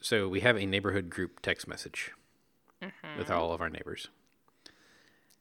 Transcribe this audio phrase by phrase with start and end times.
[0.00, 2.12] So we have a neighborhood group text message
[2.82, 3.18] mm-hmm.
[3.18, 4.08] with all of our neighbors.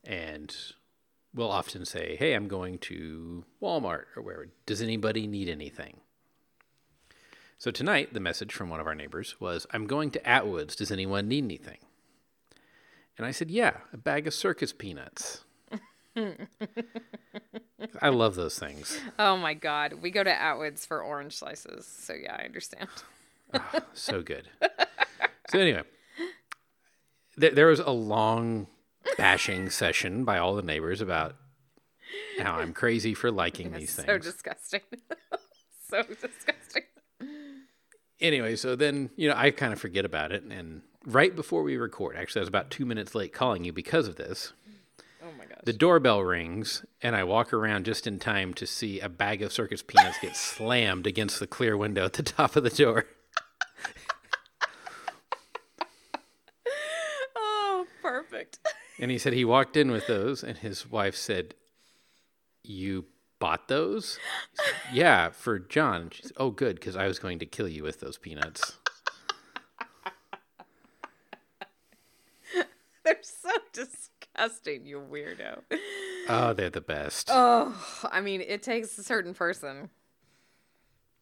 [0.04, 0.55] And
[1.33, 4.48] we'll often say, Hey, I'm going to Walmart or wherever.
[4.66, 6.01] Does anybody need anything?
[7.58, 10.78] So tonight, the message from one of our neighbors was, I'm going to Atwoods.
[10.78, 11.80] Does anyone need anything?
[13.18, 15.44] And I said, Yeah, a bag of circus peanuts.
[18.02, 19.00] I love those things.
[19.18, 19.94] Oh my God.
[20.02, 21.86] We go to Atwoods for orange slices.
[21.86, 22.89] So yeah, I understand.
[23.54, 24.50] Ah, so good.
[25.49, 25.81] So anyway,
[27.39, 28.67] th- there was a long
[29.17, 31.35] bashing session by all the neighbors about
[32.39, 34.08] how I'm crazy for liking these things.
[34.08, 34.81] so disgusting.
[35.89, 36.84] so disgusting.
[38.22, 41.77] anyway, so then you know I kind of forget about it, and right before we
[41.77, 44.53] record, actually, I was about two minutes late calling you because of this.
[45.23, 45.58] Oh my gosh.
[45.63, 49.52] The doorbell rings, and I walk around just in time to see a bag of
[49.52, 53.05] circus peanuts get slammed against the clear window at the top of the door.
[57.35, 58.59] oh, perfect.
[59.00, 61.55] And he said he walked in with those, and his wife said,
[62.64, 63.05] "You
[63.39, 64.19] bought those?"
[64.53, 66.09] Said, yeah, for John.
[66.11, 68.73] She said, "Oh, good, because I was going to kill you with those peanuts."
[73.05, 75.61] They're so disgusting, you weirdo.
[76.27, 77.30] Oh, they're the best.
[77.31, 77.73] Oh,
[78.11, 79.89] I mean, it takes a certain person.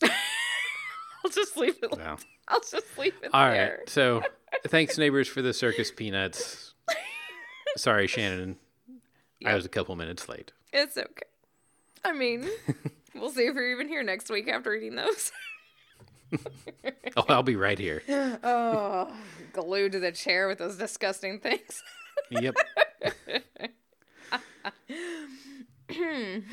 [0.04, 1.96] I'll just leave it.
[1.96, 3.54] Well, I'll just leave it all right.
[3.54, 3.84] there.
[3.88, 4.22] So,
[4.68, 6.67] thanks, neighbors, for the circus peanuts.
[7.78, 8.58] Sorry, Shannon.
[9.46, 10.52] I was a couple minutes late.
[10.74, 11.28] It's okay.
[12.04, 12.48] I mean,
[13.16, 15.32] we'll see if you're even here next week after eating those.
[17.16, 18.04] Oh, I'll be right here.
[18.44, 19.12] oh,
[19.54, 21.84] glued to the chair with those disgusting things.
[22.30, 22.56] Yep.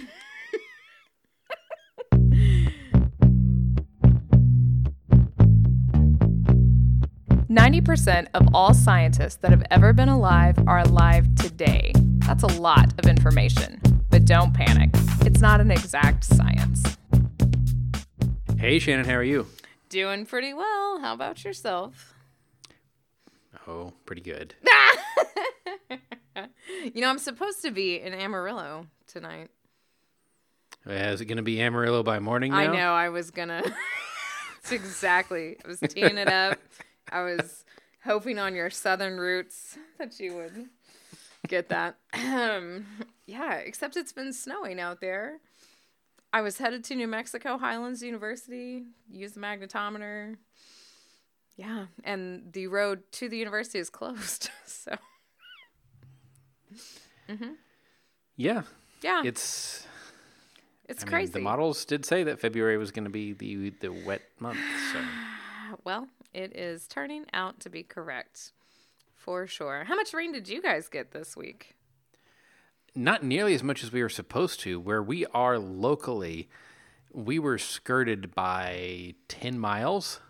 [7.55, 11.93] Ninety percent of all scientists that have ever been alive are alive today.
[12.27, 13.81] That's a lot of information.
[14.11, 14.91] But don't panic.
[15.21, 16.83] It's not an exact science.
[18.59, 19.47] Hey, Shannon, how are you?
[19.89, 20.99] Doing pretty well.
[20.99, 22.17] How about yourself?
[23.69, 24.55] Oh, pretty good.
[26.93, 29.51] You know, I'm supposed to be in Amarillo tonight.
[30.85, 32.59] Uh, Is it going to be Amarillo by morning now?
[32.59, 32.93] I know.
[32.93, 33.63] I was gonna.
[34.59, 35.57] It's exactly.
[35.65, 36.59] I was teeing it up.
[37.11, 37.65] I was
[38.05, 40.67] hoping on your southern roots that you would
[41.47, 41.97] get that.
[42.15, 42.87] Um,
[43.27, 43.55] yeah.
[43.55, 45.39] Except it's been snowing out there.
[46.33, 48.85] I was headed to New Mexico Highlands University.
[49.11, 50.37] Used the magnetometer.
[51.57, 54.51] Yeah, and the road to the university is closed.
[54.67, 54.97] So
[58.37, 58.63] Yeah.
[59.03, 59.87] yeah, It's
[60.89, 61.33] it's I mean, crazy.
[61.33, 64.59] the models did say that February was going to be the the wet month.
[64.93, 64.99] So
[65.85, 68.53] Well, it is turning out to be correct
[69.15, 69.85] for sure.
[69.85, 71.75] How much rain did you guys get this week?
[72.95, 74.79] not nearly as much as we were supposed to.
[74.79, 76.49] Where we are locally,
[77.13, 80.21] we were skirted by ten miles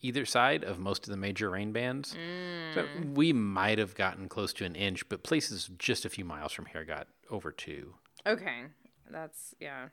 [0.00, 2.14] either side of most of the major rain bands.
[2.14, 2.74] Mm.
[2.74, 6.52] So we might have gotten close to an inch, but places just a few miles
[6.52, 7.94] from here got over two.
[8.26, 8.64] Okay,
[9.10, 9.88] that's yeah.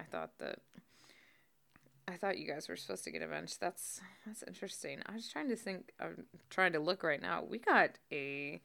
[0.00, 0.58] I thought that.
[2.12, 3.58] I thought you guys were supposed to get a bench.
[3.58, 5.00] That's that's interesting.
[5.06, 5.92] I was trying to think.
[5.98, 7.44] I'm trying to look right now.
[7.48, 8.60] We got a.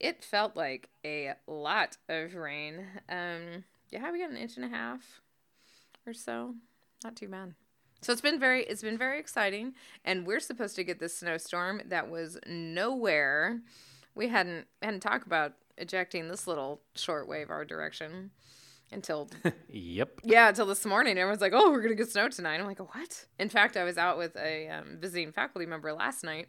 [0.00, 2.86] It felt like a lot of rain.
[3.08, 5.20] Um, yeah, we got an inch and a half
[6.06, 6.54] or so.
[7.04, 7.54] Not too bad.
[8.00, 11.82] So it's been very it's been very exciting and we're supposed to get this snowstorm
[11.86, 13.60] that was nowhere.
[14.14, 18.30] We hadn't hadn't talked about ejecting this little shortwave our direction
[18.90, 19.28] until
[19.68, 20.20] Yep.
[20.24, 21.18] yeah, until this morning.
[21.18, 23.98] Everyone's like, "Oh, we're gonna get snow tonight." I'm like, "What?" In fact, I was
[23.98, 26.48] out with a um, visiting faculty member last night,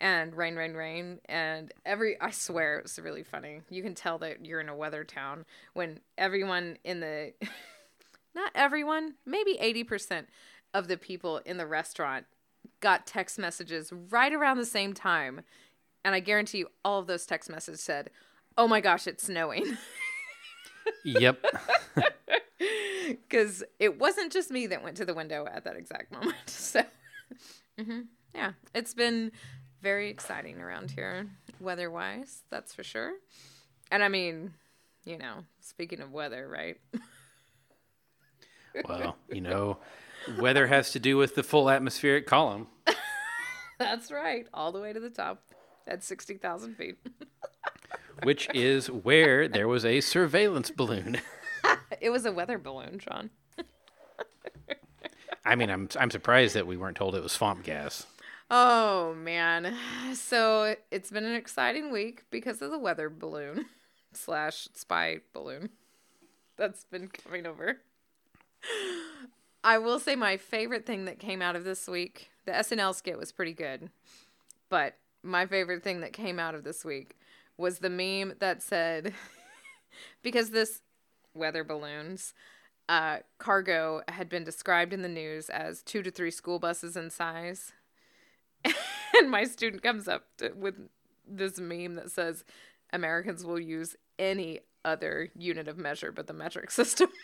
[0.00, 3.62] and rain, rain, rain, and every I swear it was really funny.
[3.70, 7.32] You can tell that you're in a weather town when everyone in the
[8.34, 10.26] not everyone, maybe 80%
[10.72, 12.26] of the people in the restaurant
[12.80, 15.42] got text messages right around the same time.
[16.04, 18.10] And I guarantee you all of those text messages said,
[18.58, 19.76] "Oh my gosh, it's snowing."
[21.04, 21.44] Yep.
[23.28, 26.36] because it wasn't just me that went to the window at that exact moment.
[26.46, 26.82] So,
[27.78, 28.00] hmm
[28.34, 29.30] yeah, it's been
[29.80, 31.28] very exciting around here,
[31.60, 33.12] weather wise, that's for sure.
[33.90, 34.54] And I mean,
[35.04, 36.78] you know, speaking of weather, right?
[38.88, 39.78] well, you know,
[40.38, 42.66] weather has to do with the full atmospheric column.
[43.78, 45.44] that's right, all the way to the top
[45.86, 46.98] at 60,000 feet.
[48.24, 51.20] Which is where there was a surveillance balloon.
[52.00, 53.30] it was a weather balloon, Sean.
[55.44, 58.06] I mean, I'm I'm surprised that we weren't told it was swamp gas.
[58.50, 59.74] Oh man.
[60.14, 63.66] So it's been an exciting week because of the weather balloon
[64.12, 65.70] slash spy balloon
[66.56, 67.78] that's been coming over.
[69.62, 73.18] I will say my favorite thing that came out of this week, the SNL skit
[73.18, 73.90] was pretty good.
[74.68, 77.16] But my favorite thing that came out of this week
[77.56, 79.14] was the meme that said
[80.22, 80.82] because this
[81.34, 82.34] weather balloons
[82.88, 87.10] uh, cargo had been described in the news as two to three school buses in
[87.10, 87.72] size.
[88.64, 90.74] and my student comes up to, with
[91.26, 92.44] this meme that says
[92.92, 97.08] Americans will use any other unit of measure but the metric system.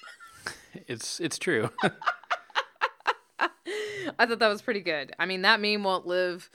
[0.87, 1.69] It's it's true.
[4.19, 5.13] I thought that was pretty good.
[5.19, 6.49] I mean, that meme won't live,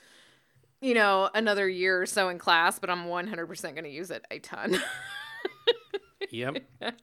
[0.82, 4.26] you know, another year or so in class, but I'm 100% going to use it
[4.32, 4.78] a ton.
[6.30, 6.58] yep.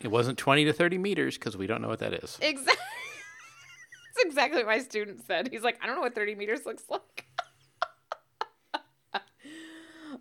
[0.00, 2.38] It wasn't 20 to 30 meters because we don't know what that is.
[2.42, 2.74] exactly.
[4.14, 5.48] That's exactly what my student said.
[5.50, 7.24] He's like, I don't know what 30 meters looks like.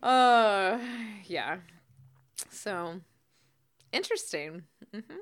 [0.02, 0.80] uh,
[1.26, 1.58] yeah.
[2.52, 3.02] So,
[3.92, 4.64] interesting.
[4.96, 5.18] Mm-hmm.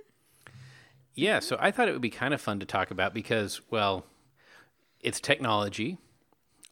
[1.15, 4.05] Yeah, so I thought it would be kind of fun to talk about because, well,
[4.99, 5.97] it's technology,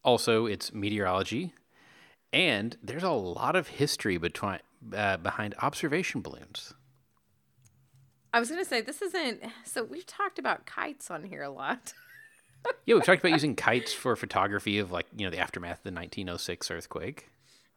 [0.05, 1.53] also it's meteorology,
[2.31, 4.59] and there's a lot of history between
[4.95, 6.73] uh, behind observation balloons.
[8.33, 9.43] I was going to say, this isn't.
[9.63, 11.93] So, we've talked about kites on here a lot.
[12.85, 15.83] yeah, we've talked about using kites for photography of, like, you know, the aftermath of
[15.83, 17.29] the 1906 earthquake.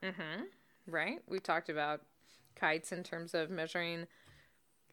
[0.02, 0.42] Mm-hmm.
[0.88, 1.20] Right?
[1.28, 2.02] We've talked about
[2.56, 4.08] kites in terms of measuring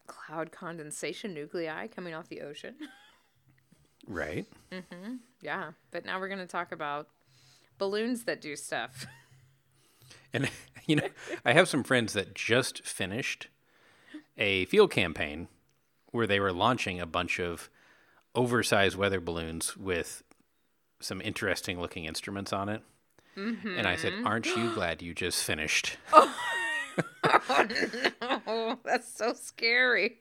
[0.06, 2.76] cloud condensation nuclei coming off the ocean.
[4.08, 4.46] Right.
[4.72, 5.16] Mm-hmm.
[5.42, 5.72] Yeah.
[5.92, 7.08] But now we're going to talk about
[7.78, 9.06] balloons that do stuff.
[10.36, 10.50] And,
[10.86, 11.08] you know,
[11.46, 13.48] I have some friends that just finished
[14.38, 15.48] a field campaign
[16.12, 17.70] where they were launching a bunch of
[18.36, 20.24] oversized weather balloons with
[21.00, 22.82] some interesting looking instruments on it.
[23.38, 23.78] Mm-hmm.
[23.78, 25.98] And I said, Aren't you glad you just finished?
[27.28, 27.68] Oh,
[28.48, 28.80] no.
[28.86, 30.20] That's so scary.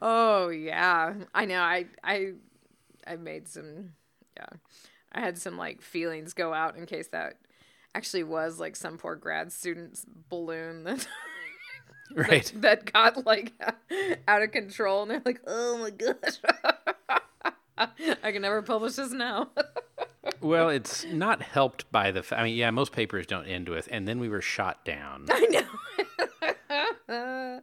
[0.00, 1.14] oh yeah.
[1.34, 1.60] I know.
[1.60, 2.32] I I
[3.06, 3.94] I made some
[4.36, 4.58] yeah.
[5.12, 7.38] I had some like feelings go out in case that
[7.94, 11.08] actually was like some poor grad student's balloon that
[12.14, 13.52] right that, that got like
[14.28, 16.38] out of control and they're like, "Oh my gosh."
[18.22, 19.50] I can never publish this now.
[20.40, 22.22] well, it's not helped by the.
[22.22, 25.26] Fa- I mean, yeah, most papers don't end with, and then we were shot down.
[25.30, 25.60] I know.
[27.08, 27.60] Um,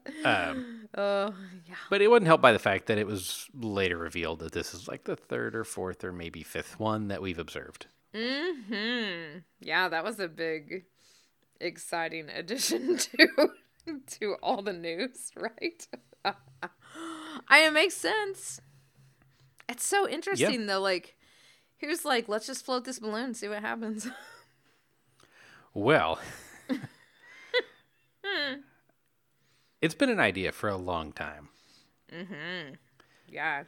[0.97, 1.33] oh,
[1.67, 1.75] yeah.
[1.89, 4.87] But it wasn't helped by the fact that it was later revealed that this is
[4.87, 7.87] like the third or fourth or maybe fifth one that we've observed.
[8.15, 9.39] Hmm.
[9.59, 10.85] Yeah, that was a big,
[11.59, 13.49] exciting addition to
[14.19, 15.87] to all the news, right?
[17.49, 18.61] I it makes sense.
[19.67, 20.67] It's so interesting yeah.
[20.67, 20.81] though.
[20.81, 21.17] Like,
[21.79, 24.07] who's like, let's just float this balloon, and see what happens.
[25.73, 26.19] Well,
[29.83, 31.49] it's been an idea for a long time.
[32.09, 32.75] Mm-hmm.
[33.27, 33.63] Yeah,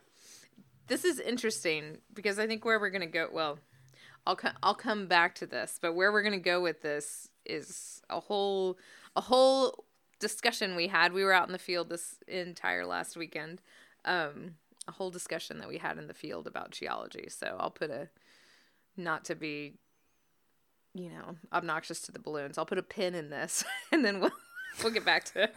[0.88, 3.28] this is interesting because I think where we're gonna go.
[3.34, 3.60] Well,
[4.26, 8.02] I'll co- I'll come back to this, but where we're gonna go with this is
[8.10, 8.78] a whole
[9.18, 9.84] a whole
[10.20, 11.12] discussion we had.
[11.12, 13.62] We were out in the field this entire last weekend.
[14.06, 14.56] Um,
[14.88, 17.28] a whole discussion that we had in the field about geology.
[17.30, 18.08] So I'll put a
[18.96, 19.74] not to be
[20.94, 22.58] you know, obnoxious to the balloons.
[22.58, 24.32] I'll put a pin in this and then we'll
[24.84, 25.50] we'll get back to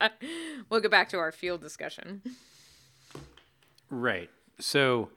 [0.70, 2.22] we'll get back to our field discussion.
[3.90, 4.30] Right.
[4.58, 5.10] So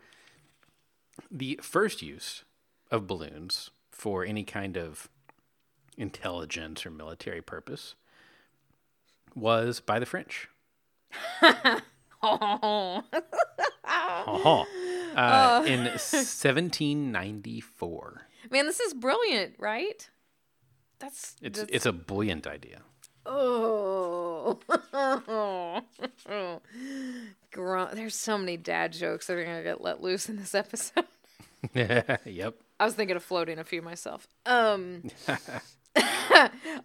[1.31, 2.43] the first use
[2.91, 5.07] of balloons for any kind of
[5.97, 7.95] intelligence or military purpose
[9.33, 10.50] was by the French.
[11.41, 13.01] oh.
[13.83, 14.63] uh-huh.
[15.15, 18.21] uh, in 1794.
[18.51, 20.09] Man, this is brilliant, right?
[21.00, 21.71] That's it's that's...
[21.71, 22.81] it's a brilliant idea.
[23.25, 24.60] Oh,
[27.94, 31.05] there's so many dad jokes that are gonna get let loose in this episode.
[31.74, 32.55] yep.
[32.79, 34.27] I was thinking of floating a few myself.
[34.46, 35.10] Um.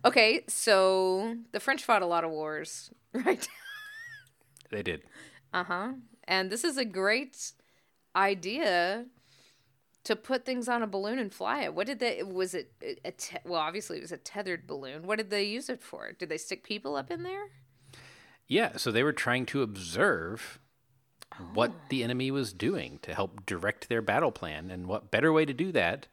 [0.04, 3.46] okay, so the French fought a lot of wars, right?
[4.70, 5.02] they did.
[5.52, 5.92] Uh huh.
[6.24, 7.52] And this is a great
[8.16, 9.06] idea
[10.04, 11.74] to put things on a balloon and fly it.
[11.74, 12.22] What did they?
[12.22, 12.72] Was it
[13.04, 13.60] a te- well?
[13.60, 15.06] Obviously, it was a tethered balloon.
[15.06, 16.12] What did they use it for?
[16.12, 17.48] Did they stick people up in there?
[18.46, 20.58] Yeah, so they were trying to observe
[21.38, 21.44] Oh.
[21.54, 25.44] what the enemy was doing to help direct their battle plan, and what better way
[25.44, 26.08] to do that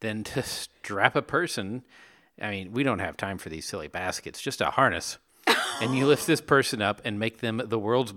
[0.00, 1.84] than to strap a person?
[2.42, 4.40] I mean, we don't have time for these silly baskets.
[4.42, 5.18] Just a harness,
[5.80, 8.12] and you lift this person up and make them the world's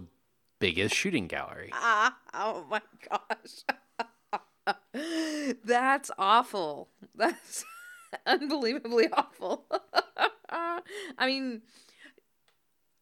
[0.59, 1.69] biggest shooting gallery.
[1.73, 3.63] Ah, oh my gosh.
[5.65, 6.89] That's awful.
[7.15, 7.65] That's
[8.25, 9.65] unbelievably awful.
[10.49, 11.61] I mean,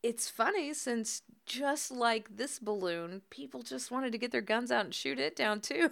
[0.04, 4.86] it's funny since just like this balloon, people just wanted to get their guns out
[4.86, 5.92] and shoot it down too.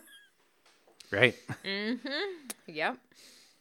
[1.12, 1.36] Right.
[1.66, 2.48] Mm-hmm.
[2.68, 2.98] Yep.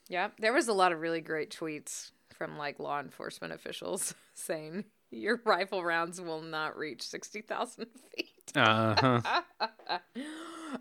[0.08, 0.32] Yep.
[0.38, 5.40] There was a lot of really great tweets from like law enforcement officials saying your
[5.44, 8.30] rifle rounds will not reach 60,000 feet.
[8.54, 9.98] Uh huh.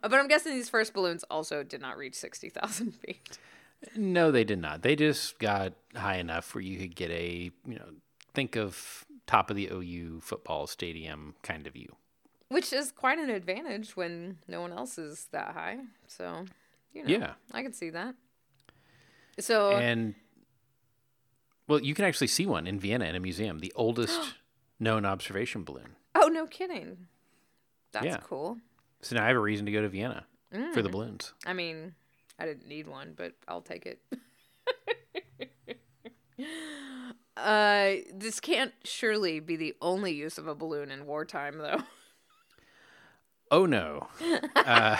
[0.01, 3.37] But I'm guessing these first balloons also did not reach 60,000 feet.
[3.95, 4.81] No, they did not.
[4.81, 7.85] They just got high enough where you could get a, you know,
[8.33, 11.95] think of top of the OU football stadium kind of view.
[12.49, 15.77] Which is quite an advantage when no one else is that high.
[16.07, 16.43] So,
[16.93, 17.33] you know, Yeah.
[17.53, 18.15] I can see that.
[19.39, 20.15] So, And
[21.67, 24.33] well, you can actually see one in Vienna in a museum, the oldest
[24.81, 25.95] known observation balloon.
[26.13, 27.07] oh, no kidding.
[27.91, 28.17] That's Yeah.
[28.23, 28.57] cool.
[29.01, 30.83] So now I have a reason to go to Vienna for Mm.
[30.83, 31.33] the balloons.
[31.45, 31.93] I mean,
[32.39, 34.01] I didn't need one, but I'll take it.
[37.37, 41.81] uh, this can't surely be the only use of a balloon in wartime, though.
[43.49, 44.07] Oh no.
[44.55, 44.97] Uh,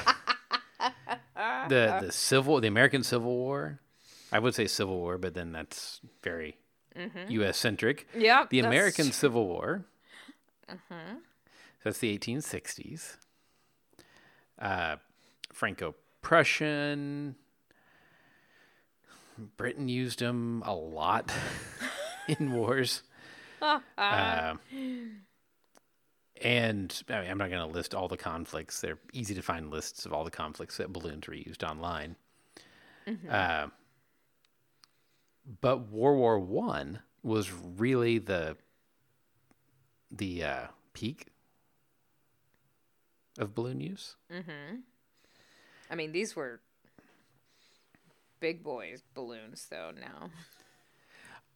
[1.68, 3.80] the the civil the American Civil War.
[4.32, 6.58] I would say Civil War, but then that's very
[7.30, 7.58] U.S.
[7.58, 8.08] centric.
[8.18, 9.86] Yeah, The American Civil War.
[11.88, 13.16] That's the 1860s.
[14.60, 14.98] Uh,
[15.54, 17.38] Franco-Prussian.
[19.56, 21.32] Britain used them a lot
[22.28, 23.04] in wars.
[23.62, 24.60] Um,
[26.42, 28.82] and I mean, I'm not going to list all the conflicts.
[28.82, 32.18] They're easy to find lists of all the conflicts that balloons were used online.
[33.32, 33.68] Uh,
[35.62, 38.58] but World War One was really the
[40.12, 41.28] the uh, peak
[43.38, 44.16] of balloon use.
[44.32, 44.78] Mm-hmm.
[45.90, 46.60] I mean, these were
[48.40, 49.92] big boys balloons, though.
[50.00, 50.30] Now,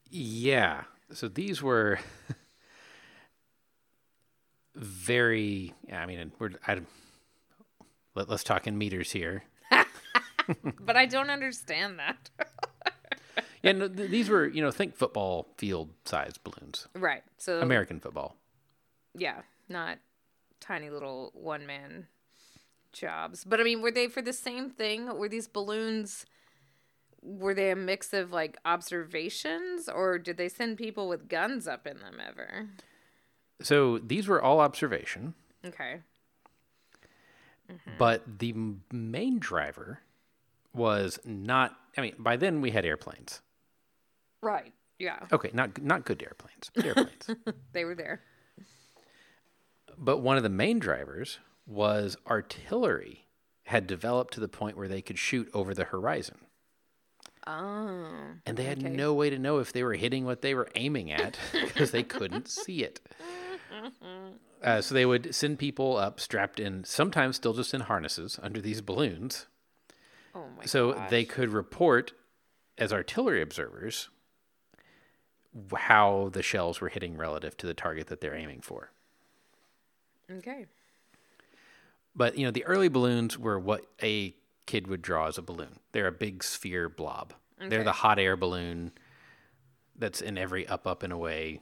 [0.09, 0.83] Yeah.
[1.13, 1.99] So these were
[4.75, 5.73] very.
[5.91, 6.51] I mean, we're.
[6.67, 6.81] I,
[8.15, 9.43] let, let's talk in meters here.
[10.81, 12.29] but I don't understand that.
[13.63, 16.87] Yeah, no, th- these were, you know, think football field sized balloons.
[16.95, 17.21] right.
[17.37, 18.35] So, American football.
[19.15, 19.99] yeah, not
[20.61, 22.07] tiny little one man
[22.93, 23.43] jobs.
[23.43, 25.17] But I mean, were they for the same thing?
[25.17, 26.25] Were these balloons?
[27.21, 31.85] Were they a mix of like observations, or did they send people with guns up
[31.85, 32.69] in them ever?
[33.61, 35.99] So these were all observation, Okay.
[37.71, 37.91] Mm-hmm.
[37.99, 39.99] but the m- main driver
[40.73, 41.75] was not.
[41.97, 43.41] I mean, by then we had airplanes.
[44.41, 44.73] Right.
[44.97, 47.29] Yeah, Okay, not not good airplanes, but airplanes.
[47.73, 48.21] they were there.
[50.01, 53.27] But one of the main drivers was artillery
[53.65, 56.39] had developed to the point where they could shoot over the horizon.
[57.47, 58.09] Oh.
[58.45, 58.89] And they had Okay.
[58.89, 62.03] no way to know if they were hitting what they were aiming at because they
[62.03, 62.99] couldn't see it.
[64.63, 68.61] Uh, so they would send people up strapped in, sometimes still just in harnesses under
[68.61, 69.47] these balloons.
[70.35, 71.09] Oh my So gosh.
[71.09, 72.13] they could report
[72.77, 74.09] as artillery observers
[75.75, 78.91] how the shells were hitting relative to the target that they're aiming for.
[80.37, 80.65] Okay.
[82.15, 84.35] But you know, the early balloons were what a
[84.65, 85.79] kid would draw as a balloon.
[85.91, 87.33] They're a big sphere blob.
[87.59, 88.91] They're the hot air balloon
[89.95, 91.59] that's in every up up and away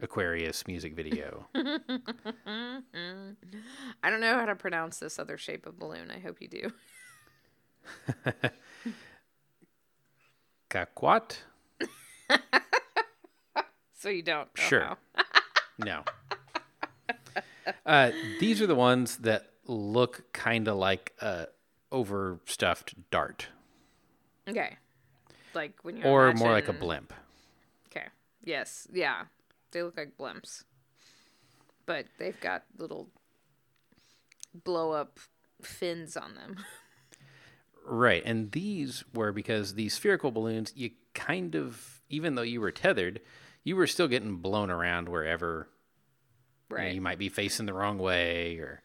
[0.00, 1.46] Aquarius music video.
[1.54, 2.80] I
[4.04, 6.10] don't know how to pronounce this other shape of balloon.
[6.10, 6.72] I hope you do.
[10.70, 11.38] Kakwat?
[14.00, 14.48] So you don't.
[14.56, 14.96] know Sure.
[15.80, 16.04] No.
[17.86, 18.10] Uh,
[18.40, 21.46] these are the ones that look kind of like a
[21.90, 23.48] overstuffed dart,
[24.48, 24.76] Okay.
[25.54, 27.12] Like when you or more like a blimp.
[27.90, 28.06] Okay.
[28.42, 28.86] Yes.
[28.92, 29.24] Yeah.
[29.72, 30.64] They look like blimps,
[31.84, 33.08] but they've got little
[34.64, 35.18] blow up
[35.62, 36.56] fins on them.
[37.84, 38.22] Right.
[38.24, 43.20] And these were because these spherical balloons, you kind of, even though you were tethered,
[43.64, 45.68] you were still getting blown around wherever
[46.70, 46.94] you, know, Right.
[46.94, 48.82] you might be facing the wrong way, or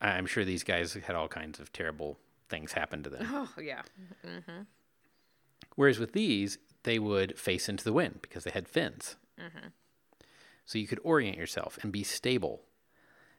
[0.00, 2.18] I'm sure these guys had all kinds of terrible
[2.48, 3.26] things happen to them.
[3.30, 3.82] oh yeah.
[5.76, 9.16] Whereas with these, they would face into the wind because they had fins.
[9.40, 9.68] Mm-hmm.
[10.64, 12.62] So you could orient yourself and be stable.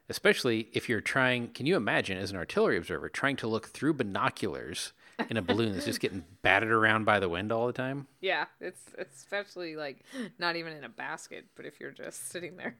[0.08, 3.94] Especially if you're trying, can you imagine as an artillery observer trying to look through
[3.94, 4.92] binoculars
[5.28, 8.08] in a balloon that's just getting battered around by the wind all the time?
[8.20, 8.46] Yeah.
[8.60, 10.02] It's especially like
[10.38, 12.76] not even in a basket, but if you're just sitting there.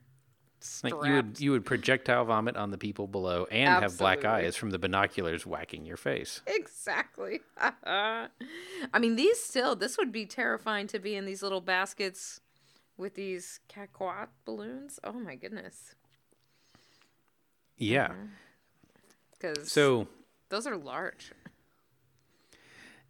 [0.83, 4.57] Like you would you would projectile vomit on the people below and have black eyes
[4.57, 6.43] from the binoculars whacking your face.
[6.47, 7.41] Exactly.
[7.85, 8.29] I
[8.99, 12.41] mean, these still, this would be terrifying to be in these little baskets
[12.99, 15.01] with these Caquot balloons.
[15.03, 15.95] Oh my goodness.
[17.79, 18.09] Yeah.
[18.09, 18.25] Mm-hmm.
[19.39, 20.09] Because So
[20.51, 21.33] those are large.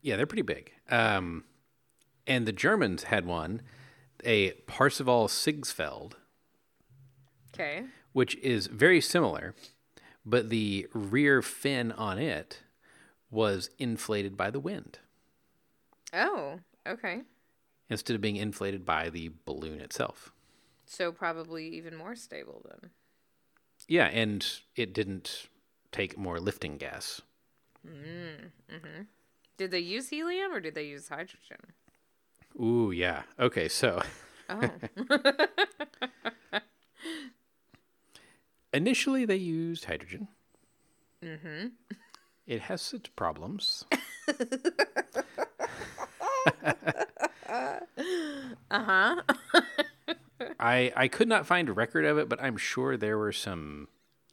[0.03, 0.73] yeah, they're pretty big.
[0.89, 1.45] Um,
[2.27, 3.63] and the Germans had one,
[4.25, 6.13] a Parseval Sigsfeld,
[7.61, 7.85] Okay.
[8.13, 9.55] which is very similar,
[10.25, 12.63] but the rear fin on it
[13.31, 14.99] was inflated by the wind
[16.13, 17.23] Oh, okay.
[17.89, 20.33] instead of being inflated by the balloon itself.
[20.85, 22.91] So probably even more stable then.
[23.87, 25.49] Yeah, and it didn't
[25.93, 27.21] take more lifting gas.
[27.87, 29.03] Mm, hmm
[29.57, 31.59] Did they use helium or did they use hydrogen?
[32.61, 33.23] Ooh, yeah.
[33.39, 34.03] Okay, so
[34.49, 34.71] Oh,
[38.73, 40.29] initially they used hydrogen.
[41.25, 41.69] Mm-hmm.
[42.47, 43.85] It has its problems.
[47.49, 47.81] uh
[48.71, 49.23] huh.
[50.59, 53.89] I I could not find a record of it, but I'm sure there were some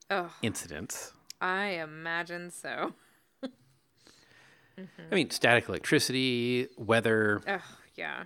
[0.10, 1.12] Oh, incidents.
[1.42, 2.94] I imagine so.
[3.44, 7.62] I mean, static electricity, weather, Oh,
[7.96, 8.24] yeah.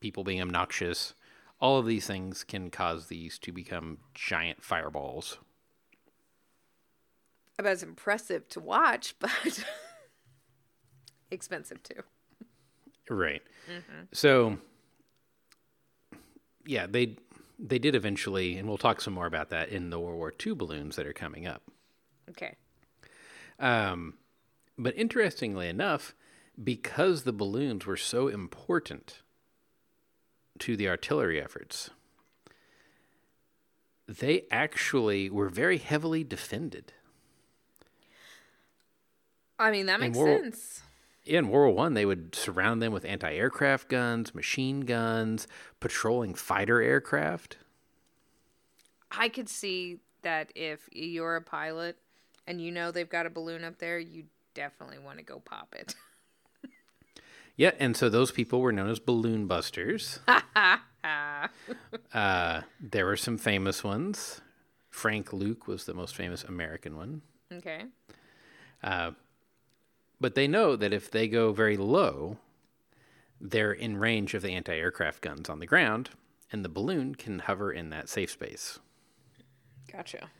[0.00, 1.14] people being obnoxious,
[1.60, 5.38] all of these things can cause these to become giant fireballs.
[7.58, 9.64] About as impressive to watch, but
[11.30, 12.02] expensive too.
[13.08, 13.42] Right.
[14.12, 14.58] So,
[16.66, 17.16] yeah, they
[17.58, 20.54] they did eventually, and we'll talk some more about that in the World War II
[20.54, 21.62] balloons that are coming up.
[22.28, 22.56] Okay.
[23.58, 24.14] Um,
[24.76, 26.14] but interestingly enough,
[26.62, 29.22] because the balloons were so important
[30.60, 31.90] to the artillery efforts,
[34.06, 36.92] they actually were very heavily defended.
[39.58, 40.82] I mean, that makes World- sense.
[41.24, 45.48] In World War One, they would surround them with anti-aircraft guns, machine guns,
[45.80, 47.56] patrolling fighter aircraft.
[49.10, 51.96] I could see that if you're a pilot
[52.46, 55.74] and you know they've got a balloon up there, you definitely want to go pop
[55.76, 55.96] it.
[57.56, 60.20] Yeah, and so those people were known as balloon busters.
[62.12, 64.40] uh, there were some famous ones.
[64.90, 67.22] Frank Luke was the most famous American one.
[67.52, 67.84] okay.
[70.20, 72.38] But they know that if they go very low,
[73.40, 76.10] they're in range of the anti aircraft guns on the ground,
[76.50, 78.78] and the balloon can hover in that safe space.
[79.92, 80.30] Gotcha.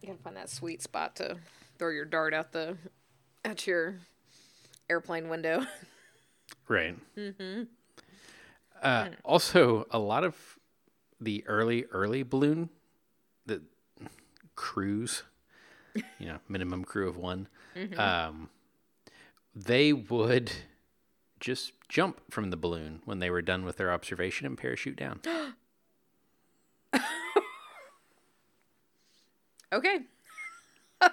[0.00, 1.36] You gotta find that sweet spot to
[1.78, 2.76] throw your dart out the
[3.44, 4.00] at your
[4.88, 5.64] airplane window.
[6.68, 6.96] Right.
[7.16, 7.62] Mm-hmm.
[8.82, 10.58] Uh, also, a lot of
[11.20, 12.70] the early, early balloon,
[13.46, 13.62] the
[14.54, 15.22] crews,
[15.94, 17.48] you know, minimum crew of one,
[17.96, 18.50] um,
[19.54, 20.52] they would
[21.40, 25.20] just jump from the balloon when they were done with their observation and parachute down.
[29.72, 29.98] okay.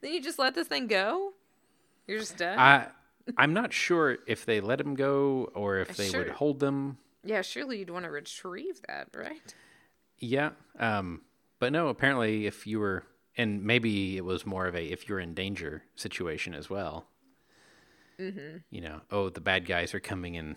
[0.00, 1.32] then you just let this thing go?
[2.06, 2.58] You're just done?
[2.58, 2.86] I,
[3.36, 6.98] I'm not sure if they let them go or if they would hold them.
[7.24, 9.54] yeah, surely you'd want to retrieve that, right?
[10.18, 10.50] Yeah.
[10.78, 11.22] Um,
[11.58, 13.02] but no, apparently, if you were,
[13.36, 17.06] and maybe it was more of a if you're in danger situation as well.
[18.18, 18.58] Mm-hmm.
[18.70, 20.56] You know, oh, the bad guys are coming in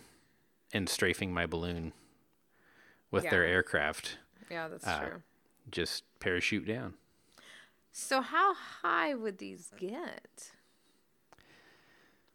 [0.74, 1.92] and strafing my balloon
[3.12, 4.18] with their aircraft.
[4.50, 5.22] Yeah, that's Uh, true.
[5.72, 6.94] Just parachute down.
[7.92, 10.52] So how high would these get?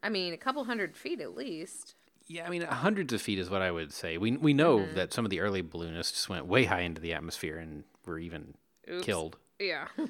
[0.05, 1.95] I mean, a couple hundred feet at least.
[2.27, 4.17] Yeah, I mean, hundreds of feet is what I would say.
[4.19, 4.95] We we know Mm-hmm.
[4.95, 8.55] that some of the early balloonists went way high into the atmosphere and were even
[8.91, 9.05] Oops.
[9.05, 9.37] killed.
[9.59, 9.89] Yeah.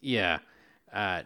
[0.00, 0.38] Yeah.
[0.92, 1.22] Uh,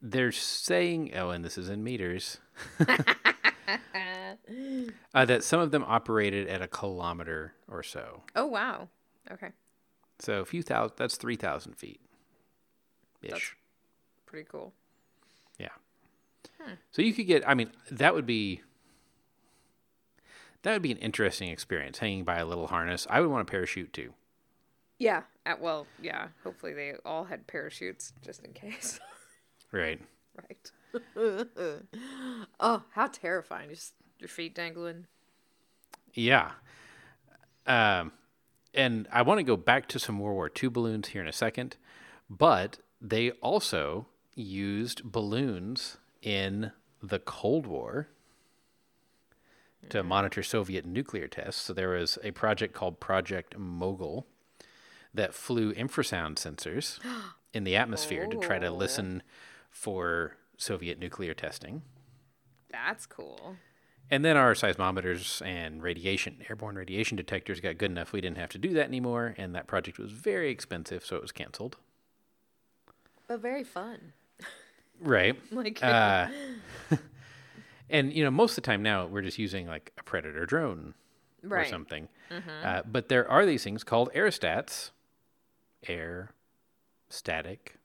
[0.00, 2.38] they're saying, oh, and this is in meters,
[5.14, 8.22] uh, that some of them operated at a kilometer or so.
[8.34, 8.88] oh wow.
[9.30, 9.50] Okay.
[10.20, 12.00] So a few thousand, that's 3,000 feet
[13.22, 13.56] ish.
[14.26, 14.72] Pretty cool.
[16.60, 16.74] Yeah.
[16.90, 18.62] So you could get, I mean, that would be.
[20.62, 23.06] That would be an interesting experience, hanging by a little harness.
[23.08, 24.12] I would want a parachute too.
[24.98, 25.22] Yeah.
[25.46, 26.28] Uh, well, yeah.
[26.44, 29.00] Hopefully they all had parachutes just in case.
[29.72, 30.00] Right.
[30.36, 30.72] right.
[32.58, 33.70] oh, how terrifying!
[33.70, 35.06] Just your feet dangling.
[36.12, 36.50] Yeah.
[37.66, 38.10] Um,
[38.74, 41.32] and I want to go back to some World War II balloons here in a
[41.32, 41.76] second,
[42.28, 48.08] but they also used balloons in the Cold War
[49.88, 50.08] to mm-hmm.
[50.08, 51.62] monitor Soviet nuclear tests.
[51.62, 54.26] So there was a project called Project Mogul
[55.14, 56.98] that flew infrasound sensors
[57.52, 58.74] in the atmosphere to try to Oh.
[58.74, 59.22] listen
[59.70, 61.82] for Soviet nuclear testing.
[62.70, 63.56] That's cool.
[64.10, 68.50] And then our seismometers and radiation, airborne radiation detectors got good enough we didn't have
[68.50, 71.76] to do that anymore, and that project was very expensive, so it was canceled.
[73.28, 74.12] But very fun.
[75.00, 75.36] Right.
[75.50, 76.28] Like Uh,
[77.90, 80.94] and you know, most of the time now we're just using like a predator drone
[81.42, 81.68] or right.
[81.70, 82.08] something.
[82.62, 84.90] Uh, but there are these things called aerostats,
[85.88, 86.30] air,
[87.08, 87.76] static,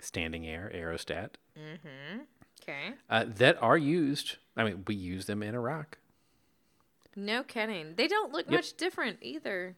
[0.00, 1.30] standing air, aerostat,
[2.62, 2.94] Okay.
[3.10, 4.36] uh, that are used.
[4.56, 5.98] I mean, we use them in Iraq.
[7.16, 7.96] No kidding.
[7.96, 8.52] They don't look Yep.
[8.58, 9.76] much different either.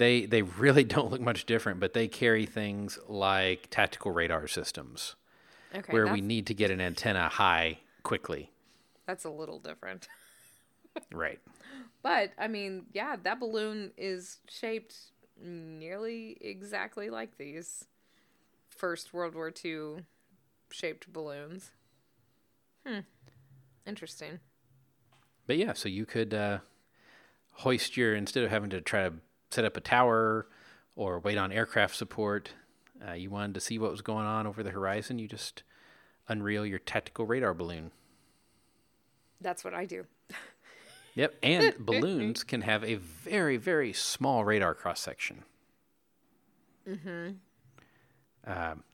[0.00, 5.14] They they really don't look much different, but they carry things like tactical radar systems,
[5.74, 5.92] Okay.
[5.92, 8.50] where we need to get an antenna high quickly.
[9.06, 10.08] that's a little different.
[11.12, 11.38] Right.
[12.02, 14.96] But I mean, yeah, that balloon is shaped
[15.40, 17.84] nearly exactly like these
[18.70, 20.04] first World War II
[20.72, 21.70] shaped balloons.
[22.84, 23.00] Hmm.
[23.86, 24.40] Interesting.
[25.46, 26.58] But yeah, so you could uh,
[27.52, 29.12] hoist your instead of having to try to
[29.50, 30.46] set up a tower
[30.96, 32.52] or wait on aircraft support.
[33.06, 35.18] Uh, you wanted to see what was going on over the horizon.
[35.18, 35.62] You just
[36.28, 37.90] unreel your tactical radar balloon.
[39.40, 40.04] That's what I do.
[41.14, 45.44] Yep, and balloons can have a very very small radar cross section.
[46.88, 47.30] Mm-hmm.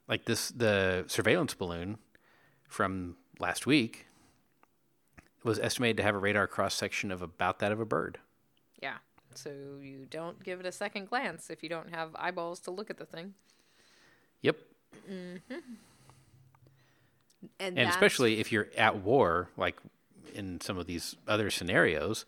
[0.08, 1.98] like this, the surveillance balloon
[2.68, 4.06] from last week
[5.44, 8.18] was estimated to have a radar cross section of about that of a bird.
[8.82, 8.96] Yeah.
[9.36, 9.50] So
[9.82, 12.98] you don't give it a second glance if you don't have eyeballs to look at
[12.98, 13.34] the thing.
[14.42, 14.56] Yep,
[15.10, 15.54] mm-hmm.
[17.58, 19.76] And, and especially if you're at war, like
[20.34, 22.24] in some of these other scenarios,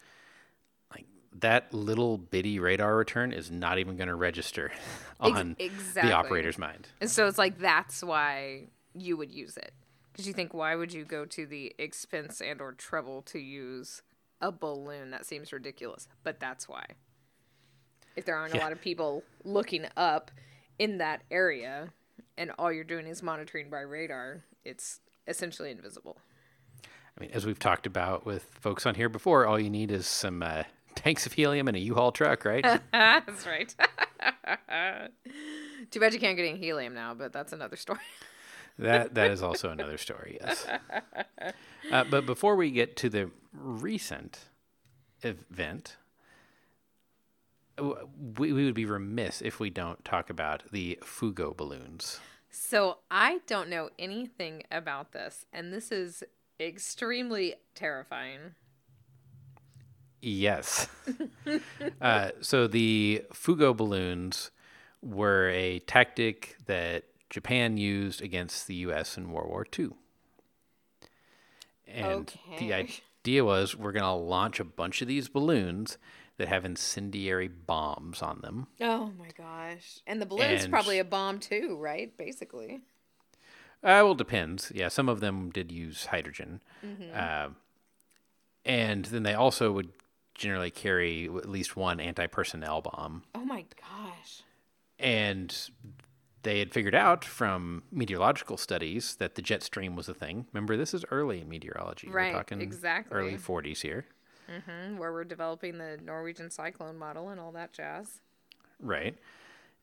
[0.94, 1.06] like
[1.40, 4.72] that little bitty radar return is not even going to register
[5.20, 6.10] on exactly.
[6.10, 6.88] the operator's mind.
[7.00, 9.72] And so it's like that's why you would use it.
[10.12, 14.02] Because you think, why would you go to the expense and or trouble to use
[14.40, 15.10] a balloon?
[15.10, 16.08] That seems ridiculous.
[16.22, 16.84] But that's why.
[18.16, 20.30] If there aren't a lot of people looking up
[20.78, 21.92] in that area,
[22.36, 26.18] and all you're doing is monitoring by radar, it's essentially invisible.
[26.84, 30.06] I mean, as we've talked about with folks on here before, all you need is
[30.06, 32.64] some uh, tanks of helium and a U-Haul truck, right?
[32.92, 33.74] that's right.
[35.90, 38.00] Too bad you can't get any helium now, but that's another story.
[38.78, 40.38] that that is also another story.
[40.40, 40.66] Yes.
[41.90, 44.40] Uh, but before we get to the recent
[45.22, 45.96] event,
[47.80, 52.20] we, we would be remiss if we don't talk about the Fugo balloons.
[52.50, 56.24] So I don't know anything about this, and this is
[56.60, 58.54] extremely terrifying.
[60.20, 60.88] Yes.
[62.00, 64.50] uh, so the Fugo balloons
[65.00, 69.16] were a tactic that Japan used against the U.S.
[69.16, 69.90] in World War II.
[71.86, 75.96] And the idea was we're going to launch a bunch of these balloons
[76.36, 78.66] that have incendiary bombs on them.
[78.80, 80.00] Oh my gosh!
[80.06, 82.14] And the balloon's And- probably a bomb too, right?
[82.16, 82.82] Basically.
[83.82, 84.72] Uh, well, depends.
[84.74, 86.60] Yeah, some of them did use hydrogen.
[87.14, 87.50] Uh,
[88.64, 89.90] and then they also would
[90.34, 93.22] generally carry at least one anti personnel bomb.
[93.34, 94.42] Oh my gosh!
[94.98, 95.56] And
[96.48, 100.46] they had figured out from meteorological studies that the jet stream was a thing.
[100.54, 102.08] Remember, this is early in meteorology.
[102.08, 103.14] Right, We're talking exactly.
[103.14, 104.06] early 40s here.
[104.46, 108.20] hmm Where we're developing the Norwegian cyclone model and all that jazz.
[108.80, 109.14] Right.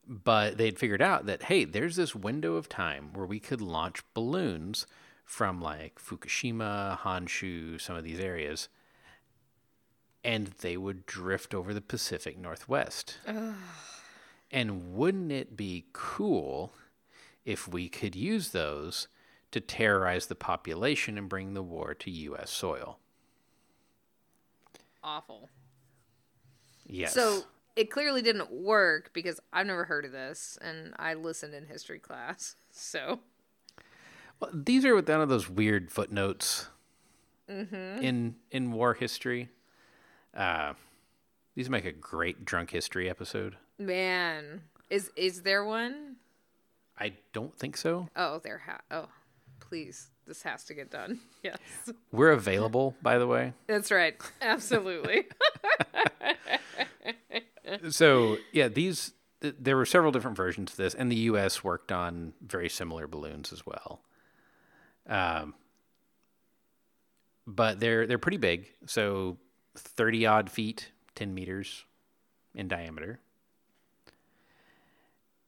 [0.08, 4.02] But they'd figured out that, hey, there's this window of time where we could launch
[4.16, 4.88] balloons
[5.24, 8.70] from like Fukushima, Honshu, some of these areas,
[10.24, 13.20] and they would drift over the Pacific Northwest.
[14.56, 16.74] And wouldn't it be cool
[17.44, 19.10] if we could use those
[19.52, 22.52] to terrorize the population and bring the war to U.S.
[22.52, 23.00] soil?
[25.04, 25.50] Awful.
[26.86, 27.14] Yes.
[27.14, 27.44] So
[27.76, 32.00] it clearly didn't work because I've never heard of this, and I listened in history
[32.00, 32.56] class.
[32.78, 33.22] So
[34.42, 36.68] Well, these are one of those weird footnotes
[37.48, 39.50] in in war history.
[40.34, 40.74] Uh,
[41.56, 43.56] these make a great drunk history episode.
[43.78, 46.16] Man, is is there one?
[47.00, 48.08] I don't think so.
[48.16, 48.80] Oh, there ha.
[48.90, 49.10] Oh,
[49.60, 51.20] please, this has to get done.
[51.44, 51.60] Yes,
[52.12, 53.54] We're available, by the way.
[53.68, 54.16] that's right.
[54.42, 55.26] Absolutely.
[57.90, 61.64] So yeah, these th- there were several different versions of this, and the U.S.
[61.64, 64.02] worked on very similar balloons as well.
[65.08, 65.56] Um,
[67.48, 68.68] but they're they're pretty big.
[68.86, 69.38] So
[69.76, 71.86] thirty odd feet, ten meters
[72.54, 73.20] in diameter.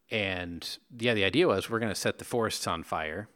[0.10, 3.28] And yeah, the idea was we're going to set the forests on fire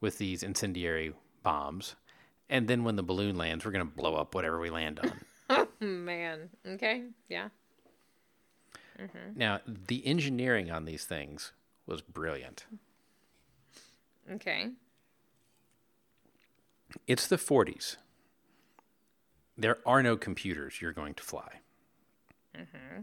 [0.00, 1.96] with these incendiary bombs,
[2.48, 5.68] and then when the balloon lands, we're going to blow up whatever we land on.
[5.80, 6.50] Man.
[6.66, 7.04] Okay.
[7.28, 7.48] Yeah.
[9.00, 9.38] Mm-hmm.
[9.38, 11.52] now, the engineering on these things
[11.86, 12.66] was brilliant.
[14.28, 14.70] Okay.
[17.06, 17.96] It's the 40s.
[19.56, 21.60] There are no computers you're going to fly.
[22.56, 23.02] Mm-hmm.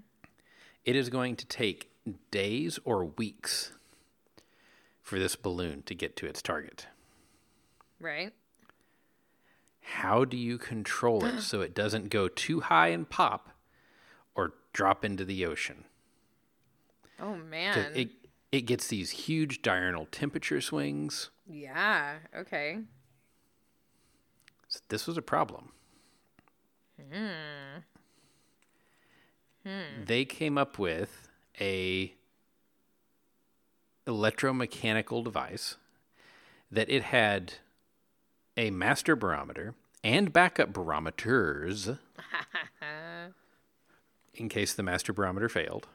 [0.85, 1.89] It is going to take
[2.31, 3.71] days or weeks
[5.01, 6.87] for this balloon to get to its target.
[7.99, 8.33] Right.
[9.81, 13.49] How do you control it so it doesn't go too high and pop
[14.35, 15.85] or drop into the ocean?
[17.19, 17.91] Oh, man.
[17.95, 18.09] It,
[18.51, 21.29] it gets these huge diurnal temperature swings.
[21.47, 22.15] yeah.
[22.35, 22.79] Okay.
[24.67, 25.71] So this was a problem.
[27.11, 27.79] Hmm.
[29.65, 30.03] Hmm.
[30.05, 31.27] They came up with
[31.59, 32.13] a
[34.05, 35.77] electromechanical device
[36.71, 37.55] that it had
[38.55, 39.73] a master barometer
[40.03, 41.89] and backup barometers
[44.33, 45.87] in case the master barometer failed.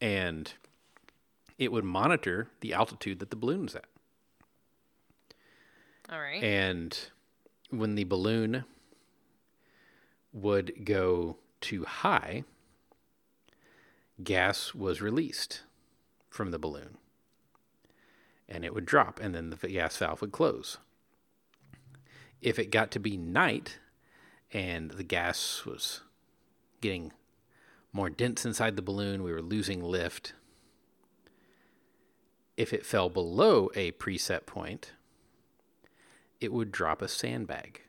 [0.00, 0.52] And
[1.58, 3.84] it would monitor the altitude that the balloon was at.
[6.10, 6.42] All right.
[6.42, 6.98] And
[7.70, 8.64] when the balloon
[10.32, 12.44] would go too high,
[14.22, 15.62] gas was released
[16.28, 16.98] from the balloon.
[18.48, 20.78] And it would drop, and then the gas valve would close.
[22.40, 23.78] If it got to be night
[24.52, 26.02] and the gas was
[26.80, 27.12] getting
[27.92, 30.32] more dense inside the balloon, we were losing lift.
[32.56, 34.92] If it fell below a preset point,
[36.40, 37.82] it would drop a sandbag.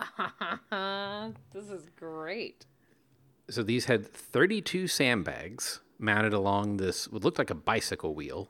[1.52, 2.66] this is great.
[3.48, 8.48] So these had 32 sandbags mounted along this, what looked like a bicycle wheel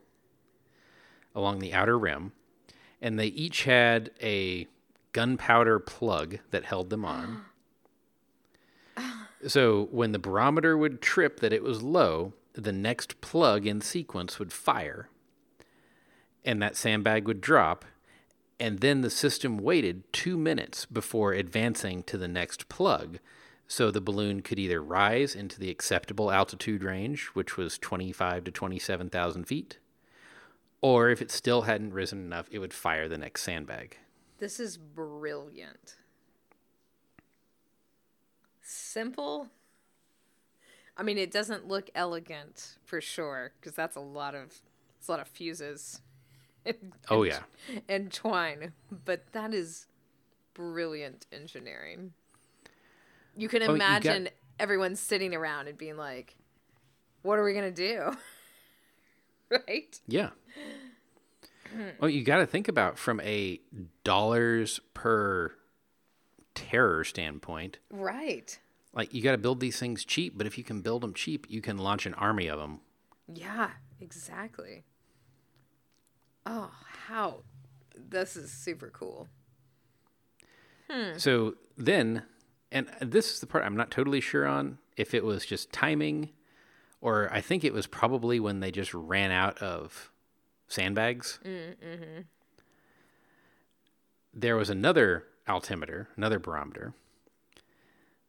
[1.35, 2.33] along the outer rim.
[3.01, 4.67] And they each had a
[5.11, 7.45] gunpowder plug that held them on.
[9.47, 14.39] so when the barometer would trip that it was low, the next plug in sequence
[14.39, 15.09] would fire.
[16.43, 17.85] And that sandbag would drop.
[18.61, 23.17] And then the system waited two minutes before advancing to the next plug.
[23.67, 28.51] So the balloon could either rise into the acceptable altitude range, which was 25 to
[28.51, 29.79] 27,000 feet,
[30.79, 33.97] or if it still hadn't risen enough, it would fire the next sandbag.
[34.37, 35.95] This is brilliant.
[38.61, 39.47] Simple.
[40.95, 44.61] I mean, it doesn't look elegant for sure because that's a lot of
[44.99, 46.01] it's a lot of fuses.
[46.65, 47.39] Oh, and- Oh, yeah.
[47.89, 48.73] and twine,
[49.05, 49.87] but that is
[50.53, 52.13] brilliant engineering.
[53.35, 56.35] You can Oh, you got- imagine everyone sitting around and being like,
[57.23, 58.15] "What are we gonna do?"
[59.49, 59.99] right?
[60.07, 60.31] Yeah.
[61.99, 63.61] Well, you got to think about from a
[64.03, 65.55] dollars per
[66.53, 67.79] terror standpoint.
[67.89, 68.59] Right.
[68.93, 71.45] Like, you got to build these things cheap, but if you can build them cheap,
[71.49, 72.81] you can launch an army of them.
[73.33, 73.71] Yeah,
[74.01, 74.83] exactly.
[76.45, 76.71] Oh,
[77.07, 77.43] how
[77.95, 79.27] this is super cool.
[80.89, 81.17] Hmm.
[81.17, 82.23] So then,
[82.71, 86.29] and this is the part I'm not totally sure on if it was just timing,
[86.99, 90.11] or I think it was probably when they just ran out of
[90.67, 91.39] sandbags.
[91.45, 92.21] Mm, mm-hmm.
[94.33, 96.93] There was another altimeter, another barometer,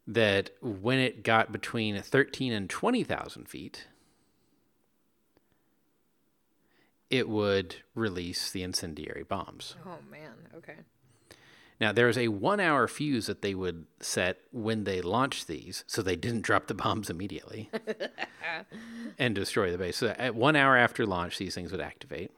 [0.07, 3.87] that when it got between 13 and 20,000 feet,
[7.13, 9.77] it would release the incendiary bombs.
[9.87, 10.77] Oh man, okay.
[11.79, 15.85] Now, there was a one hour fuse that they would set when they launched these,
[15.87, 17.71] so they didn't drop the bombs immediately
[19.19, 19.99] and destroy the base.
[19.99, 22.31] So, at one hour after launch, these things would activate.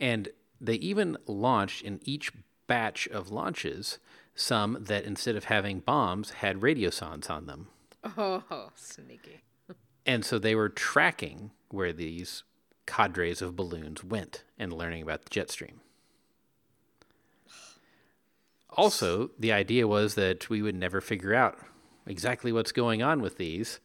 [0.00, 2.32] And they even launched in each
[2.66, 3.98] batch of launches
[4.34, 7.68] some that instead of having bombs had radiosondes on them.
[8.16, 9.42] Oh, sneaky.
[10.06, 12.44] And so they were tracking where these
[12.86, 15.80] cadres of balloons went and learning about the jet stream.
[18.70, 21.58] Also, the idea was that we would never figure out
[22.06, 23.80] exactly what's going on with these.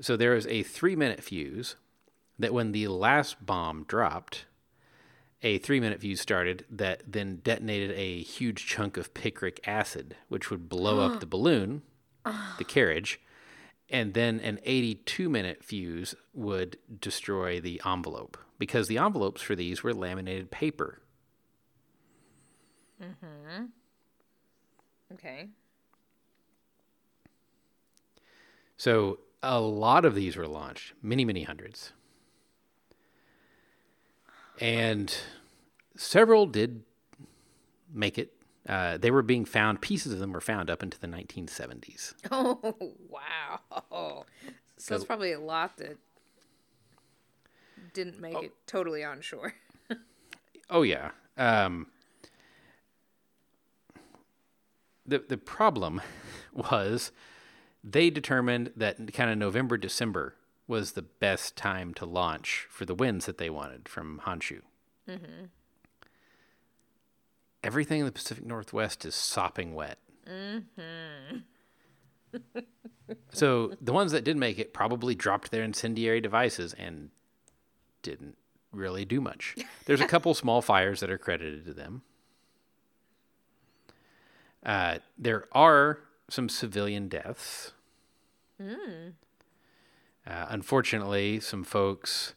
[0.00, 1.76] So there was a three minute fuse
[2.38, 4.46] that when the last bomb dropped,
[5.42, 10.50] a three minute fuse started that then detonated a huge chunk of picric acid, which
[10.50, 11.82] would blow up the balloon,
[12.58, 13.20] the carriage,
[13.88, 19.82] and then an 82 minute fuse would destroy the envelope because the envelopes for these
[19.82, 21.02] were laminated paper.
[23.00, 23.72] Mhm.
[25.12, 25.50] Okay.
[28.76, 31.92] So a lot of these were launched, many, many hundreds.
[34.60, 35.14] And
[35.96, 36.82] several did
[37.92, 38.32] make it.
[38.68, 42.14] Uh, they were being found, pieces of them were found up into the 1970s.
[42.30, 42.58] Oh
[43.08, 44.24] wow.
[44.76, 45.98] So it's probably a lot that
[47.94, 49.54] didn't make it totally on shore.
[50.68, 51.10] Oh yeah.
[51.36, 51.86] Um,
[55.06, 56.02] the the problem
[56.52, 57.12] was
[57.84, 60.34] they determined that kind of November December
[60.66, 64.62] was the best time to launch for the winds that they wanted from Honshu.
[67.66, 69.98] Everything in the Pacific Northwest is sopping wet.
[73.32, 77.10] so the ones that did make it probably dropped their incendiary devices and
[78.02, 78.36] didn't
[78.72, 79.56] really do much.
[79.86, 82.02] There's a couple small fires that are credited to them.
[84.64, 85.98] Uh, there are
[86.28, 87.72] some civilian deaths.
[90.26, 92.34] Uh, unfortunately, some folks,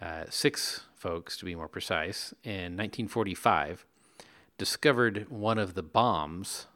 [0.00, 3.86] uh, six folks to be more precise, in 1945,
[4.62, 6.66] discovered one of the bombs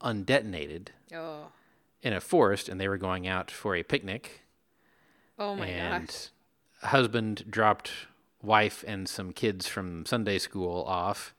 [0.00, 1.48] undetonated Oh.
[2.00, 4.40] in a forest, and they were going out for a picnic
[5.38, 6.28] Oh my and gosh.
[6.90, 7.90] husband dropped
[8.40, 11.34] wife and some kids from Sunday school off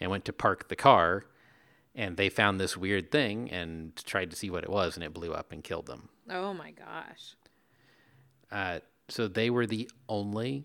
[0.00, 1.24] and went to park the car
[1.94, 5.12] and they found this weird thing and tried to see what it was and it
[5.12, 6.08] blew up and killed them.
[6.30, 7.34] Oh my gosh.
[8.50, 10.64] Uh, so they were the only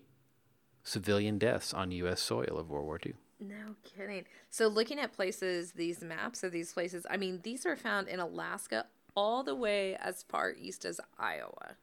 [0.84, 2.22] civilian deaths on U.S.
[2.22, 3.12] soil of World War II.
[3.38, 4.24] No kidding.
[4.50, 8.20] So looking at places, these maps of these places, I mean, these are found in
[8.20, 11.76] Alaska all the way as far east as Iowa.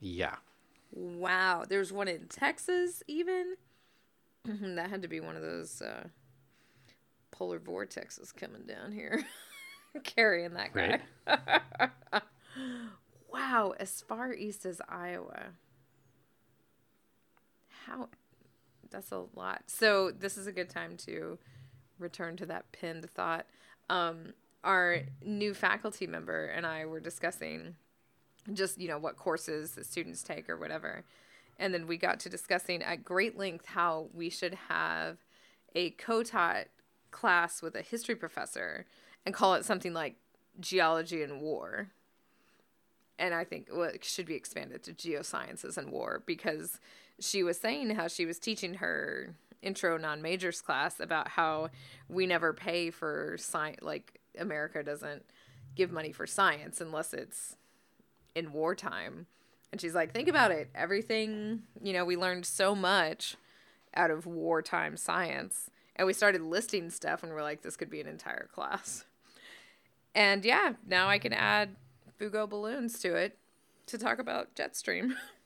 [0.00, 0.36] Yeah.
[0.92, 1.64] Wow.
[1.68, 3.54] There's one in Texas even.
[4.44, 6.08] that had to be one of those uh,
[7.30, 9.24] polar vortexes coming down here.
[10.02, 11.00] Carrying that guy.
[11.28, 12.22] Right.
[13.34, 15.46] Wow, as far east as Iowa.
[17.84, 18.08] How
[18.94, 19.62] that's a lot.
[19.66, 21.38] So this is a good time to
[21.98, 23.46] return to that pinned thought.
[23.90, 27.76] Um, our new faculty member and I were discussing
[28.52, 31.04] just you know what courses the students take or whatever,
[31.58, 35.18] and then we got to discussing at great length how we should have
[35.74, 36.66] a co-taught
[37.10, 38.86] class with a history professor
[39.24, 40.16] and call it something like
[40.60, 41.88] geology and war
[43.18, 46.80] and I think well, it should be expanded to geosciences and war because
[47.20, 51.70] she was saying how she was teaching her intro non-majors class about how
[52.08, 55.24] we never pay for science like America doesn't
[55.74, 57.56] give money for science unless it's
[58.34, 59.26] in wartime.
[59.72, 60.70] And she's like think about it.
[60.74, 63.36] Everything you know we learned so much
[63.94, 68.00] out of wartime science and we started listing stuff and we're like this could be
[68.00, 69.04] an entire class.
[70.14, 71.76] And yeah now i can add
[72.20, 73.38] fugo balloons to it
[73.86, 75.12] to talk about jetstream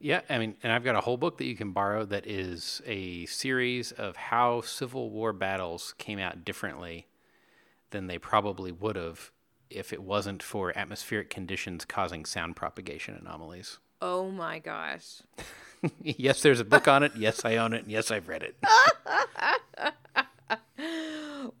[0.00, 2.80] Yeah, I mean, and I've got a whole book that you can borrow that is
[2.86, 7.08] a series of how Civil War battles came out differently
[7.90, 9.32] than they probably would have
[9.70, 13.78] if it wasn't for atmospheric conditions causing sound propagation anomalies.
[14.00, 15.20] oh my gosh
[16.02, 17.12] yes, there's a book on it.
[17.16, 17.82] Yes, I own it.
[17.84, 18.56] and Yes, I've read it.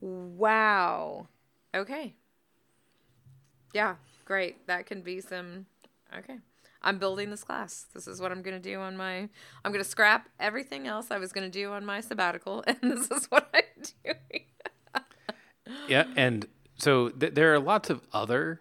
[0.00, 1.26] wow
[1.74, 2.14] okay
[3.74, 5.66] yeah great that can be some
[6.16, 6.38] okay
[6.82, 9.28] i'm building this class this is what i'm going to do on my
[9.64, 12.78] i'm going to scrap everything else i was going to do on my sabbatical and
[12.82, 14.44] this is what i'm doing
[15.88, 18.60] yeah, and so th- there are lots of other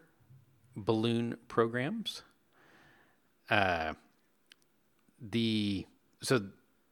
[0.75, 2.23] balloon programs.
[3.49, 3.93] Uh,
[5.21, 5.86] the
[6.21, 6.41] so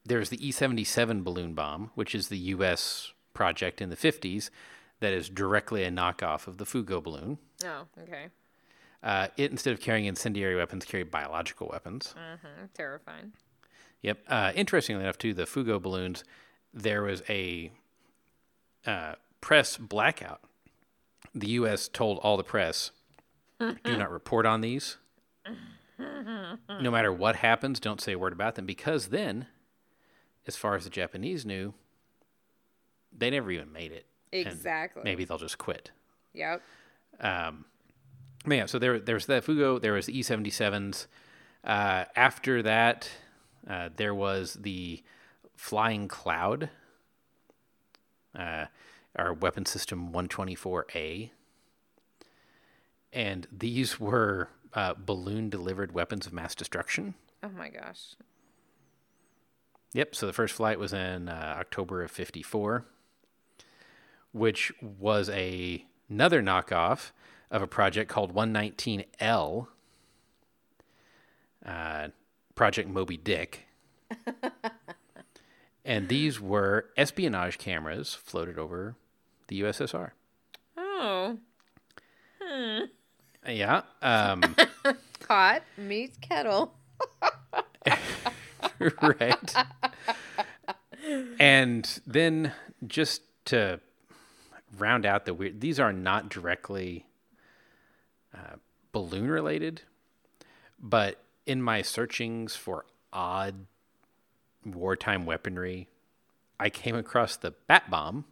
[0.06, 3.12] there's the E-77 balloon bomb, which is the U.S.
[3.34, 4.50] project in the 50s
[5.00, 7.38] that is directly a knockoff of the Fugo balloon.
[7.66, 8.28] oh okay
[9.06, 12.14] Uh, it instead of carrying incendiary weapons, carried biological weapons.
[12.18, 13.32] hmm terrifying
[14.02, 14.20] Yep.
[14.28, 16.24] Uh, interestingly enough, too, the Fugo balloons,
[16.74, 17.72] there was a
[18.86, 20.42] uh, press blackout.
[21.34, 21.88] The U.S.
[21.88, 22.92] told all the press,
[23.60, 24.98] do not report on these.
[25.98, 29.48] No matter what happens, don't say a word about them because then,
[30.46, 31.74] as far as the Japanese knew,
[33.18, 34.06] they never even made it.
[34.34, 35.92] and exactly Maybe they'll just quit.
[36.34, 36.62] yep
[37.22, 37.64] Um,
[38.48, 41.08] yeah, so there, there was the Fugo, there was the E-77s.
[41.64, 43.10] Uh, after that,
[43.70, 45.04] uh, there was the
[45.56, 46.70] Flying Cloud,
[48.38, 48.66] uh,
[49.16, 51.32] our weapon system 124A.
[53.14, 57.16] and these were uh, balloon delivered weapons of mass destruction.
[57.42, 58.16] Oh my gosh.
[59.94, 60.16] Yep.
[60.16, 62.86] So the first flight was in uh, October of '54,
[64.34, 67.12] which was a another knockoff
[67.52, 69.68] of a project called 119L,
[71.66, 72.08] uh,
[72.56, 73.68] Project Moby Dick.
[75.86, 78.96] and these were espionage cameras floated over
[79.48, 80.12] the USSR.
[80.78, 81.38] Oh.
[83.48, 83.82] Yeah.
[84.02, 84.42] Um,
[85.28, 86.74] Pot meets kettle.
[89.02, 89.56] right.
[91.40, 92.52] and then
[92.88, 93.80] just to
[94.78, 97.05] round out the weird, these are not directly
[98.36, 98.56] uh,
[98.92, 99.82] balloon related,
[100.80, 103.66] but in my searchings for odd
[104.66, 105.88] wartime weaponry,
[106.60, 108.26] I came across the bat bomb.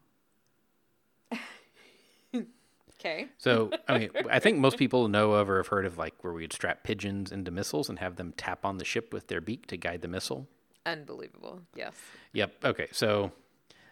[2.99, 3.28] Okay.
[3.38, 6.32] So, I mean, I think most people know of or have heard of like where
[6.32, 9.68] we'd strap pigeons into missiles and have them tap on the ship with their beak
[9.68, 10.47] to guide the missile.
[10.86, 11.62] Unbelievable.
[11.76, 11.95] Yes.
[12.32, 12.54] Yep.
[12.64, 12.88] Okay.
[12.93, 13.34] So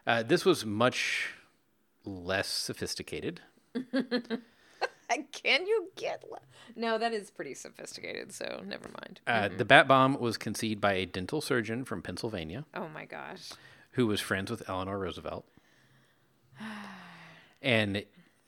[0.08, 1.34] uh, this was much
[2.06, 3.42] less sophisticated.
[5.32, 6.24] Can you get?
[6.30, 6.40] Le-
[6.76, 8.32] no, that is pretty sophisticated.
[8.34, 9.22] So never mind.
[9.28, 13.52] Uh, The bat bomb was conceived by a dental surgeon from Pennsylvania oh my gosh.
[13.92, 15.46] who was friends with Eleanor Roosevelt.
[17.64, 18.06] And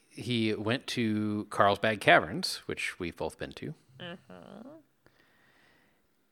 [0.09, 3.76] he went to Carlsbad Caverns, which we've both been to.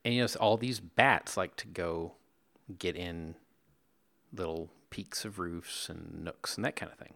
[0.04, 2.14] And you know, all these bats like to go
[2.80, 3.36] get in
[4.34, 7.14] little peaks of roofs and nooks and that kind of thing.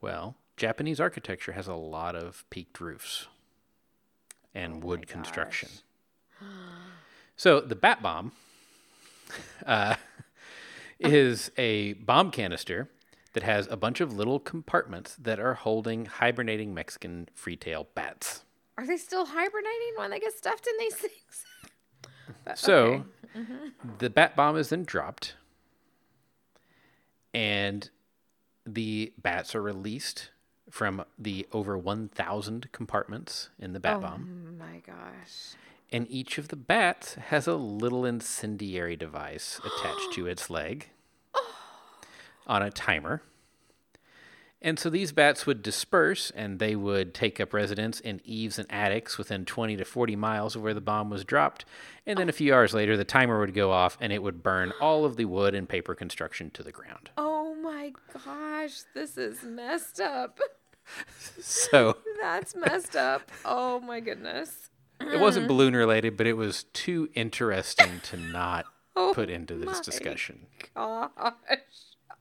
[0.00, 3.26] Well, Japanese architecture has a lot of peaked roofs
[4.54, 5.68] and wood construction.
[7.36, 8.30] So the bat bomb
[9.66, 9.96] uh,
[11.00, 12.88] is a bomb canister
[13.32, 18.44] that has a bunch of little compartments that are holding hibernating Mexican free-tail bats.
[18.78, 21.44] Are they still hibernating when they get stuffed in these things?
[22.44, 23.04] But- So
[23.36, 23.50] okay.
[23.98, 25.34] the bat bomb is then dropped,
[27.34, 27.90] and
[28.64, 30.30] the bats are released
[30.74, 34.48] from the over 1,000 compartments in the bat Oh bomb.
[34.48, 35.54] Oh my gosh.
[35.92, 40.88] And each of the bats has a little incendiary device attached to its leg
[41.32, 41.54] oh.
[42.48, 43.22] on a timer.
[44.60, 48.66] And so these bats would disperse and they would take up residence in eaves and
[48.68, 51.64] attics within 20 to 40 miles of where the bomb was dropped.
[52.04, 54.72] And then a few hours later, the timer would go off and it would burn
[54.80, 57.10] all of the wood and paper construction to the ground.
[57.16, 58.80] Oh my gosh.
[58.92, 60.40] This is messed up.
[61.40, 63.30] So That's messed up.
[63.44, 64.70] Oh my goodness.
[65.00, 68.64] it wasn't balloon related, but it was too interesting to not
[68.96, 70.46] Oh put into this my discussion.
[70.74, 71.10] Gosh.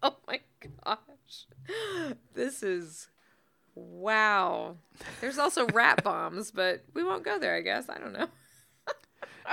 [0.01, 0.39] Oh my
[0.85, 1.45] gosh.
[2.33, 3.07] This is
[3.75, 4.75] wow.
[5.21, 7.87] There's also rat bombs, but we won't go there, I guess.
[7.89, 8.27] I don't know.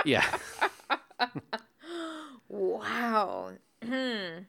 [0.03, 0.25] Yeah.
[2.51, 3.51] Wow.
[3.83, 4.39] Hmm.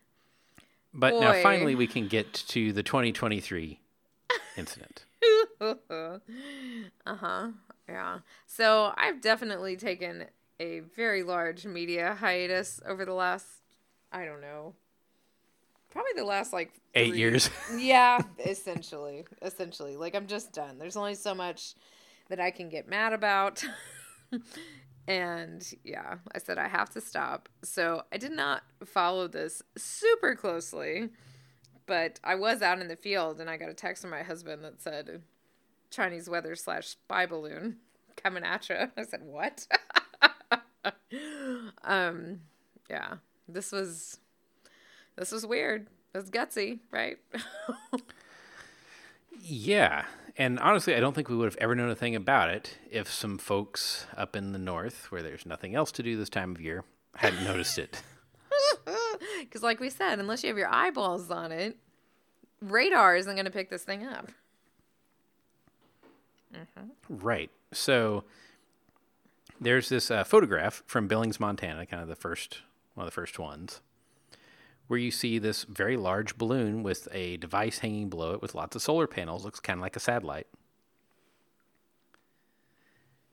[0.93, 3.79] But now finally we can get to the 2023
[4.57, 5.05] incident.
[7.07, 7.49] Uh-huh.
[7.89, 8.19] Yeah.
[8.47, 10.25] So I've definitely taken
[10.61, 13.47] a very large media hiatus over the last
[14.13, 14.75] I don't know.
[15.91, 17.51] Probably the last like Eight three- years.
[17.77, 19.25] yeah, essentially.
[19.43, 19.97] Essentially.
[19.97, 20.79] Like I'm just done.
[20.79, 21.75] There's only so much
[22.29, 23.63] that I can get mad about.
[25.09, 27.49] and yeah, I said I have to stop.
[27.63, 31.11] So I did not follow this super closely,
[31.87, 34.65] but I was out in the field and I got a text from my husband
[34.65, 35.23] that said
[35.91, 37.77] Chinese weather slash spy balloon
[38.17, 38.77] coming at you.
[38.97, 39.67] I said, what?
[41.85, 42.41] um,
[42.89, 43.15] yeah,
[43.49, 44.19] this was,
[45.17, 45.89] this was weird.
[46.13, 47.19] That's gutsy, right?
[49.43, 50.05] Yeah.
[50.37, 53.13] And honestly, I don't think we would have ever known a thing about it if
[53.13, 56.61] some folks up in the north, where there's nothing else to do this time of
[56.61, 56.85] year,
[57.17, 58.03] hadn't noticed it.
[59.41, 61.77] Because, like we said, unless you have your eyeballs on it,
[62.61, 64.31] radar isn't going to pick this thing up.
[67.09, 67.51] Right.
[67.73, 68.25] So
[69.61, 72.63] there's this uh, photograph from Billings, Montana, kind of the first
[72.95, 73.81] one of the first ones,
[74.87, 78.77] where you see this very large balloon with a device hanging below it with lots
[78.77, 79.45] of solar panels.
[79.45, 80.47] Looks kind of like a satellite.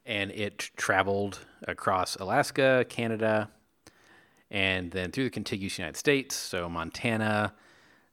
[0.06, 3.50] And it traveled across Alaska, Canada,
[4.52, 6.36] and then through the contiguous United States.
[6.36, 7.54] So Montana,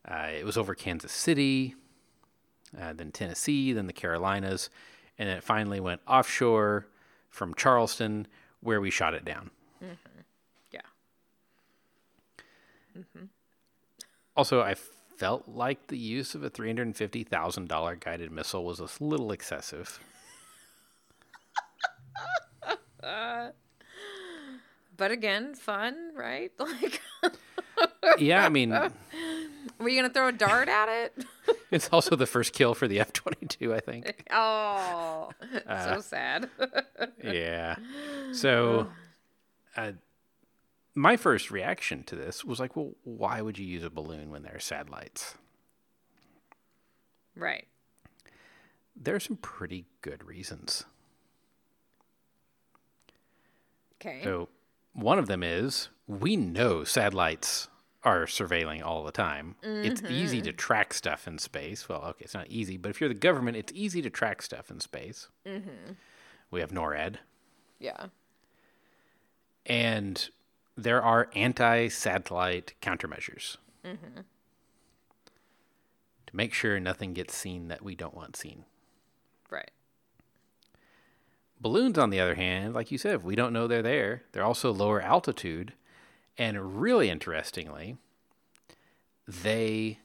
[0.07, 1.75] uh, it was over Kansas City,
[2.81, 4.71] uh, then Tennessee, then the Carolinas,
[5.19, 6.87] and then it finally went offshore
[7.31, 8.27] from Charleston,
[8.61, 9.51] where we shot it down.
[10.73, 10.81] Yeah.
[14.37, 14.75] Also, I
[15.17, 20.01] felt like the use of a $350,000 guided missile was a little excessive.
[24.97, 26.53] But again, fun, right?
[26.61, 27.01] Like,
[28.19, 28.71] Yeah, I mean,
[29.79, 31.25] were you gonna throw a dart at it?
[31.71, 34.25] it's also the first kill for the F 22, I think.
[34.31, 35.31] Oh,
[35.67, 36.49] Uh, so sad.
[37.23, 37.77] Yeah.
[38.33, 38.89] So,
[39.77, 39.93] uh,
[40.95, 44.43] my first reaction to this was like, well, why would you use a balloon when
[44.43, 45.35] there are satellites?
[47.35, 47.67] right.
[48.99, 50.85] There are some pretty good reasons.
[54.01, 54.23] Okay.
[54.25, 54.49] So,
[54.97, 57.69] one of them is we know satellites
[58.03, 59.57] are surveilling all the time.
[59.63, 60.57] It's easy to mm-hmm.
[60.57, 61.89] track stuff in space.
[61.89, 64.71] Well, okay, it's not easy, but if you're the government, it's easy to track stuff
[64.71, 65.29] in space.
[65.47, 65.93] Mm-hmm.
[66.51, 67.17] We have NORAD,
[67.81, 68.07] yeah.
[69.67, 70.29] and
[70.77, 74.21] there are anti satellite countermeasures mm-hmm.
[76.27, 78.65] to make sure nothing gets seen that we don't want seen.
[81.61, 84.45] Balloons, on the other hand, like you said, if we don't know they're there, they're
[84.45, 85.73] also lower altitude.
[86.39, 87.97] And really interestingly,
[89.27, 89.99] they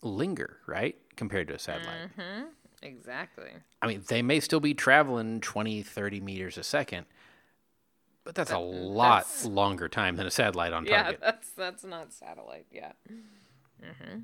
[0.00, 0.96] linger, right?
[1.16, 2.10] Compared to a satellite.
[2.82, 3.50] Exactly.
[3.80, 7.06] I mean, they may still be traveling 20, 30 meters a second,
[8.24, 10.90] but that's a lot that's- longer time than a satellite on top.
[10.90, 11.20] Yeah, target.
[11.20, 12.66] that's that's not satellite.
[12.70, 12.92] Yeah.
[13.82, 14.20] Mm-hmm.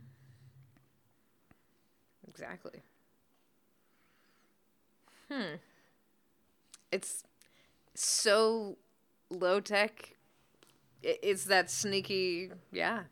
[2.29, 2.83] Exactly.
[5.31, 5.57] Hmm.
[6.91, 7.25] It's
[7.95, 8.79] so
[9.31, 10.17] low tech.
[11.03, 12.51] It's that sneaky.
[12.73, 13.05] Yeah.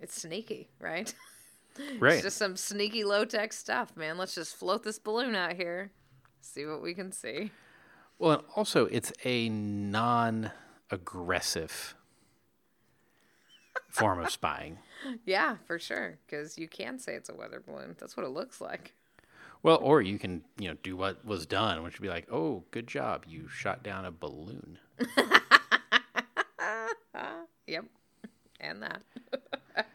[0.00, 1.12] It's sneaky, right?
[1.98, 2.14] right.
[2.14, 4.18] It's just some sneaky low tech stuff, man.
[4.18, 5.90] Let's just float this balloon out here,
[6.40, 7.50] see what we can see.
[8.18, 10.52] Well, and also, it's a non
[10.90, 11.94] aggressive
[13.90, 14.78] form of spying.
[15.26, 16.18] Yeah, for sure.
[16.24, 17.94] Because you can say it's a weather balloon.
[17.98, 18.94] That's what it looks like.
[19.64, 22.62] Well, or you can, you know, do what was done, which would be like, oh,
[22.70, 23.24] good job.
[23.26, 24.78] You shot down a balloon.
[27.66, 27.86] Yep.
[28.60, 29.02] And that.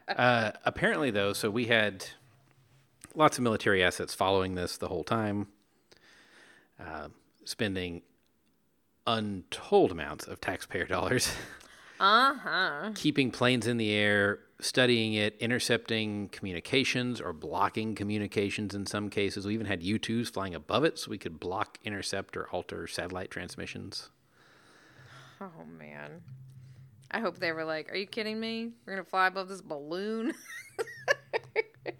[0.08, 2.04] Uh, apparently, though, so we had
[3.14, 5.46] lots of military assets following this the whole time,
[6.78, 7.08] uh,
[7.44, 8.02] spending
[9.06, 11.32] untold amounts of taxpayer dollars,
[12.00, 12.90] Uh huh.
[12.94, 19.46] keeping planes in the air, studying it, intercepting communications or blocking communications in some cases.
[19.46, 22.86] We even had U 2s flying above it so we could block, intercept, or alter
[22.86, 24.08] satellite transmissions.
[25.42, 26.22] Oh, man.
[27.10, 28.72] I hope they were like, Are you kidding me?
[28.86, 30.32] We're going to fly above this balloon?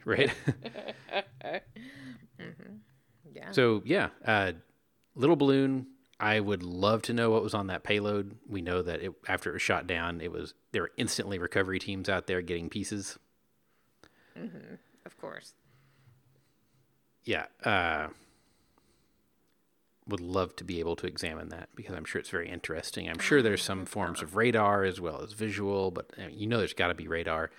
[0.04, 0.32] Right?
[3.34, 3.50] yeah.
[3.52, 4.52] So yeah, uh,
[5.14, 5.86] little balloon.
[6.20, 8.36] I would love to know what was on that payload.
[8.46, 11.78] We know that it, after it was shot down, it was there were instantly recovery
[11.78, 13.18] teams out there getting pieces.
[15.06, 15.54] of course.
[17.24, 18.08] Yeah, uh,
[20.06, 23.08] would love to be able to examine that because I'm sure it's very interesting.
[23.08, 26.58] I'm sure there's some forms of radar as well as visual, but uh, you know
[26.58, 27.50] there's got to be radar.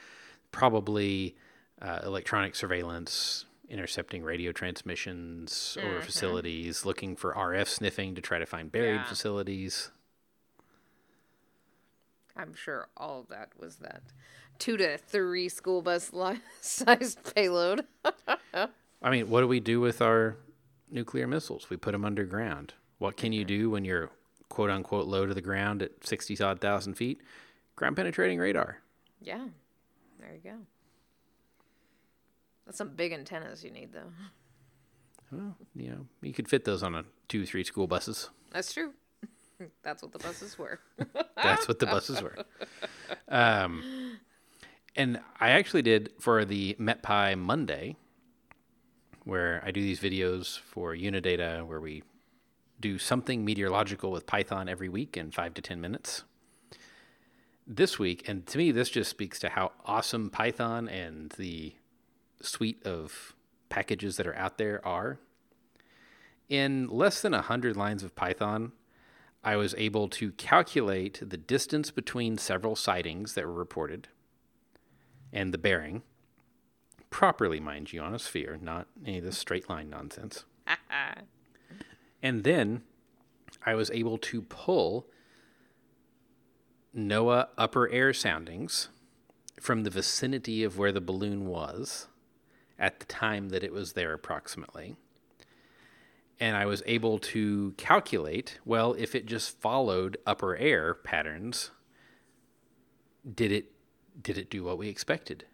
[0.52, 1.36] Probably
[1.82, 6.02] uh, electronic surveillance, intercepting radio transmissions over mm-hmm.
[6.02, 9.06] facilities, looking for RF sniffing to try to find buried Yeah.
[9.06, 9.90] facilities.
[12.36, 14.04] I'm sure all of that was that
[14.60, 17.86] two to three school bus li- sized payload.
[19.02, 20.38] I mean, what do we do with our
[20.90, 21.70] nuclear missiles?
[21.70, 22.74] We put them underground.
[23.00, 23.48] What can you mm-hmm.
[23.48, 24.12] do when you're
[24.50, 27.22] quote unquote low to the ground at 60 odd thousand feet?
[27.76, 28.78] Ground penetrating radar.
[29.22, 29.48] yeah.
[30.20, 30.58] There you go.
[32.66, 34.12] That's some big antennas you need, though.
[35.32, 38.30] Well, you know, you could fit those on a two, three school buses.
[38.52, 38.92] That's true.
[39.84, 40.80] That's what the buses were.
[41.36, 42.38] That's what the buses were.
[43.28, 44.20] Um,
[44.96, 47.96] and I actually did for the MetPy Monday,
[49.24, 52.04] where I do these videos for Unidata, where we
[52.80, 56.24] do something meteorological with Python every week in five to 10 minutes.
[57.68, 61.76] This week, and to me, this just speaks to how awesome Python and the
[62.44, 63.36] suite of
[63.70, 65.20] packages that are out there are.
[66.50, 68.74] In less than 100 lines of Python,
[69.44, 74.10] I was able to calculate the distance between several sightings that were reported
[75.34, 76.04] and the bearing
[77.10, 80.46] properly, mind you, on a sphere, not any of this straight line nonsense.
[82.24, 82.84] and then
[83.66, 85.08] I was able to pull
[86.96, 88.90] NOAA upper air soundings
[89.60, 92.08] from the vicinity of where the balloon was
[92.82, 94.98] at the time that it was there, approximately
[96.40, 101.70] and I was able to calculate well if it just followed upper air patterns
[103.36, 103.72] did it
[104.22, 105.46] did it do what we expected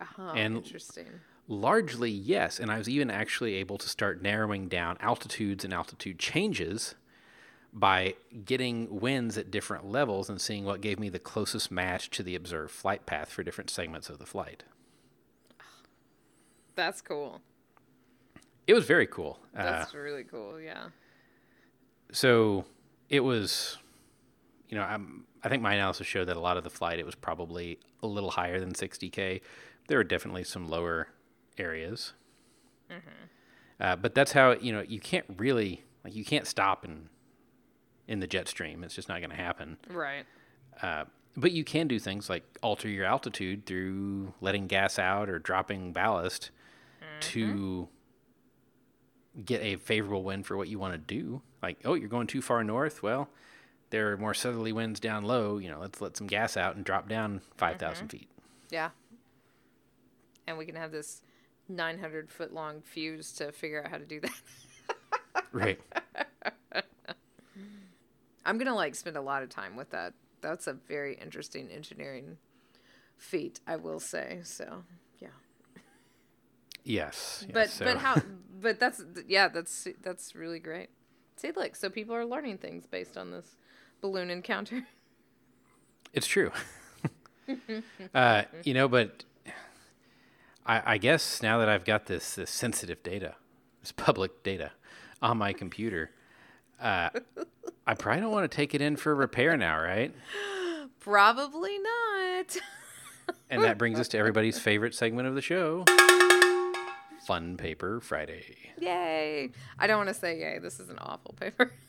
[0.00, 1.06] Uh-huh, And- interesting.
[1.50, 2.60] Largely, yes.
[2.60, 6.94] And I was even actually able to start narrowing down altitudes and altitude changes
[7.72, 12.22] by getting winds at different levels and seeing what gave me the closest match to
[12.22, 14.64] the observed flight path for different segments of the flight.
[16.78, 17.40] That's cool.
[18.68, 19.40] It was very cool.
[19.52, 20.60] Uh, That's really cool.
[20.60, 20.90] Yeah.
[22.12, 22.66] so
[23.08, 23.78] it was,
[24.68, 27.04] you know, I'm, I think my analysis showed that a lot of the flight, it
[27.04, 29.40] was probably a little higher than 60K.
[29.88, 31.08] There were definitely some lower
[31.58, 32.12] areas.
[33.80, 37.08] Uh, but that's how, you know, you can't really, like, you can't stop in,
[38.06, 38.84] in the jet stream.
[38.84, 39.78] It's just not going to happen.
[39.90, 40.26] Right.
[40.80, 41.06] Uh,
[41.36, 45.92] but you can do things like alter your altitude through letting gas out or dropping
[45.92, 46.52] ballast
[47.20, 49.42] to mm-hmm.
[49.42, 51.42] get a favorable wind for what you want to do.
[51.62, 53.02] Like, oh, you're going too far north.
[53.02, 53.28] Well,
[53.90, 55.58] there are more southerly winds down low.
[55.58, 58.06] You know, let's let some gas out and drop down 5,000 mm-hmm.
[58.08, 58.28] feet.
[58.70, 58.90] Yeah.
[60.46, 61.20] And we can have this
[61.68, 64.32] 900 foot long fuse to figure out how to do that.
[65.52, 65.80] Right.
[68.44, 70.14] I'm going to like spend a lot of time with that.
[70.40, 72.38] That's a very interesting engineering
[73.16, 74.40] feat, I will say.
[74.42, 74.84] So.
[76.88, 77.44] Yes.
[77.46, 77.50] yes.
[77.52, 78.22] But So- but how
[78.60, 80.88] but that's yeah, that's that's really great.
[81.36, 83.56] See, look, so people are learning things based on this
[84.00, 84.86] balloon encounter.
[86.14, 86.50] It's true.
[88.14, 89.24] uh, you know, but
[90.64, 93.34] I, I guess now that I've got this, this sensitive data,
[93.82, 94.72] this public data
[95.20, 96.10] on my computer,
[96.80, 97.10] uh,
[97.86, 100.14] I probably don't want to take it in for repair now, right?
[101.00, 102.56] Probably not.
[103.50, 105.84] And that brings us to everybody's favorite segment of the show
[107.28, 108.56] Fun Paper Friday.
[108.80, 109.50] Yay.
[109.78, 110.58] I don't want to say yay.
[110.60, 111.72] This is an awful paper.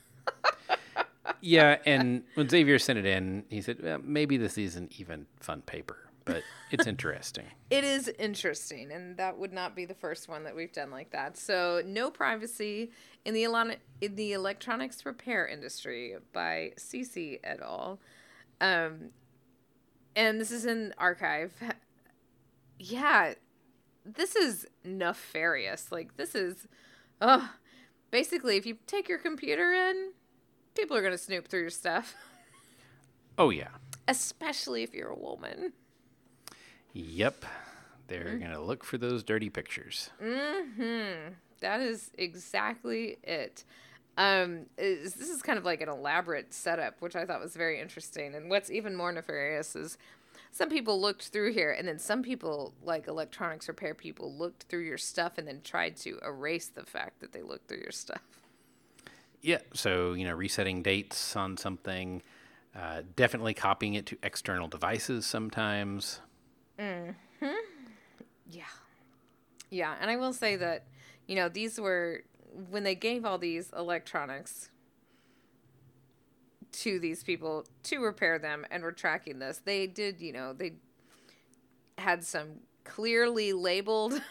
[1.41, 5.61] Yeah, and when Xavier sent it in, he said, well, maybe this isn't even fun
[5.61, 7.45] paper, but it's interesting.
[7.69, 11.11] It is interesting, and that would not be the first one that we've done like
[11.11, 11.37] that.
[11.37, 12.91] So, no privacy
[13.23, 17.99] in the elon- in the electronics repair industry by Ceci et al.
[18.59, 19.11] Um,
[20.17, 21.51] and this is in arXiv.
[22.79, 23.35] Yeah,
[24.15, 25.91] this is nefarious.
[25.91, 26.67] Like this is,
[27.21, 27.51] oh,
[28.11, 30.11] basically, if you take your computer in,
[30.75, 32.15] people are gonna snoop through your stuff,
[33.37, 33.69] Oh, yeah.
[34.07, 35.73] especially if you're a woman.
[36.93, 37.45] Yep.
[38.07, 40.09] They're going to look for those dirty pictures.
[40.21, 41.33] Mm-hmm.
[41.61, 43.63] That is exactly it.
[44.17, 47.79] Um, is, this is kind of like an elaborate setup, which I thought was very
[47.79, 48.33] interesting.
[48.33, 49.97] And what's even more nefarious is
[50.51, 54.83] some people looked through here, and then some people, like electronics repair people, looked through
[54.83, 58.21] your stuff and then tried to erase the fact that they looked through your stuff.
[59.41, 59.59] Yeah.
[59.73, 62.21] So, you know, resetting dates on something,
[62.75, 66.19] uh, definitely copying it to external devices sometimes.
[66.77, 67.11] hmm
[68.49, 68.63] Yeah.
[69.69, 70.85] Yeah, and I will say that,
[71.27, 72.23] you know, these were
[72.69, 74.71] when they gave all these electronics
[76.71, 80.73] to these people to repair them and were tracking this, they did, you know, they
[81.97, 84.21] had some clearly labeled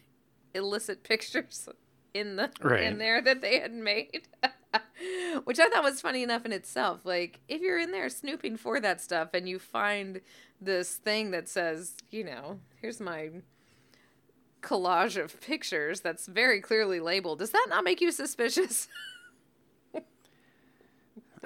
[0.54, 1.68] illicit pictures
[2.12, 2.82] in the Right.
[2.84, 4.28] in there that they had made.
[5.44, 7.00] Which I thought was funny enough in itself.
[7.04, 10.20] Like, if you're in there snooping for that stuff and you find
[10.60, 13.30] this thing that says, you know, here's my
[14.62, 18.88] collage of pictures that's very clearly labeled, does that not make you suspicious?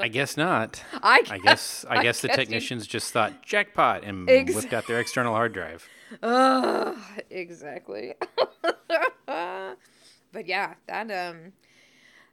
[0.00, 0.82] I guess not.
[1.02, 4.86] I I guess I guess the guess you- technicians just thought jackpot and whipped out
[4.86, 5.88] their external hard drive.
[6.22, 6.96] Ugh,
[7.30, 8.14] exactly.
[9.26, 11.52] but yeah, that um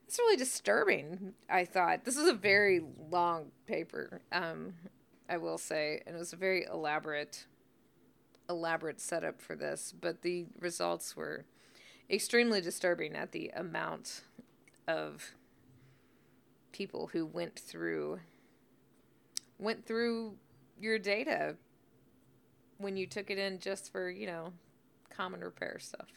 [0.08, 2.06] it's really disturbing, I thought.
[2.06, 4.74] This is a very long paper, um,
[5.28, 7.48] I will say, and it was a very elaborate
[8.48, 11.46] elaborate setup for this, but the results were
[12.10, 14.22] extremely disturbing at the amount
[14.88, 15.32] of
[16.76, 18.20] people who went through
[19.60, 20.34] went through
[20.78, 21.56] your data
[22.80, 24.52] when you took it in just for you know
[25.10, 26.10] common repair stuff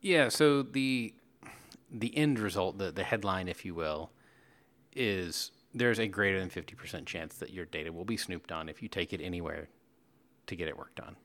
[0.00, 1.14] Yeah, so the
[1.90, 4.10] the end result, the the headline, if you will,
[4.94, 8.68] is there's a greater than fifty percent chance that your data will be snooped on
[8.68, 9.68] if you take it anywhere
[10.46, 11.16] to get it worked on.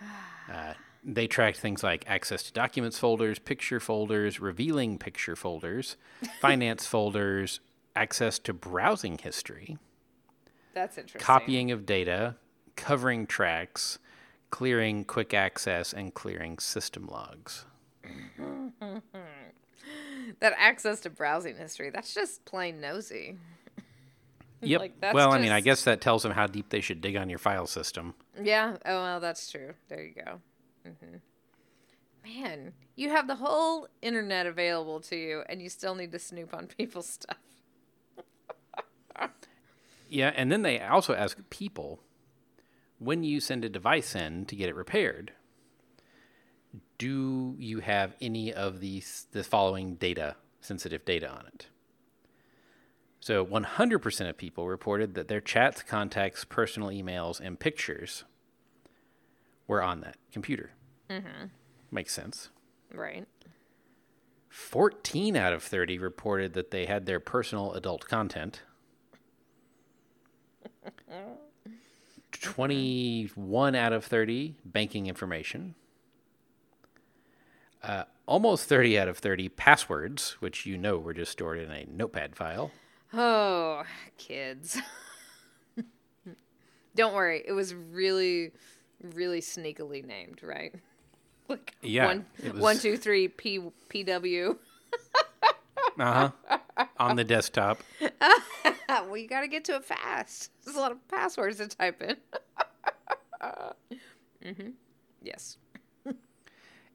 [0.48, 0.72] Uh,
[1.04, 5.96] they tracked things like access to documents folders, picture folders, revealing picture folders,
[6.40, 7.60] finance folders,
[7.96, 9.78] access to browsing history,
[10.74, 12.36] that's interesting copying of data,
[12.76, 13.98] covering tracks,
[14.50, 17.64] clearing quick access, and clearing system logs.
[20.40, 23.36] that access to browsing history that's just plain nosy
[24.60, 24.80] Yep.
[24.80, 27.16] Like, that's well, I mean, I guess that tells them how deep they should dig
[27.16, 28.14] on your file system.
[28.42, 28.76] Yeah.
[28.84, 29.74] Oh well, that's true.
[29.88, 30.40] There you go.
[30.84, 31.16] Hmm
[32.24, 36.52] Man, you have the whole internet available to you, and you still need to snoop
[36.52, 37.38] on people's stuff.
[40.08, 42.00] Yeah, and then they also ask people
[42.98, 45.32] when you send a device in to get it repaired,
[46.98, 51.66] do you have any of these the following data, sensitive data on it?
[53.20, 58.24] So 100% of people reported that their chats, contacts, personal emails, and pictures
[59.68, 60.70] were on that computer.
[61.08, 61.46] Mm-hmm.
[61.92, 62.48] Makes sense.
[62.92, 63.28] Right.
[64.48, 68.62] 14 out of 30 reported that they had their personal adult content.
[72.32, 75.74] 21 out of 30 banking information.
[77.82, 81.86] Uh, almost 30 out of 30 passwords, which you know were just stored in a
[81.90, 82.70] notepad file.
[83.12, 83.84] Oh,
[84.18, 84.78] kids.
[86.94, 87.42] Don't worry.
[87.46, 88.52] It was really,
[89.02, 90.74] really sneakily named, right?
[91.48, 94.56] Like Yeah, one, was- one, two, three, P, PW.
[95.98, 96.30] Uh
[96.76, 96.84] huh.
[96.98, 97.78] on the desktop.
[98.88, 100.50] well, you got to get to it fast.
[100.64, 102.16] There's a lot of passwords to type in.
[104.44, 104.68] hmm
[105.22, 105.56] Yes.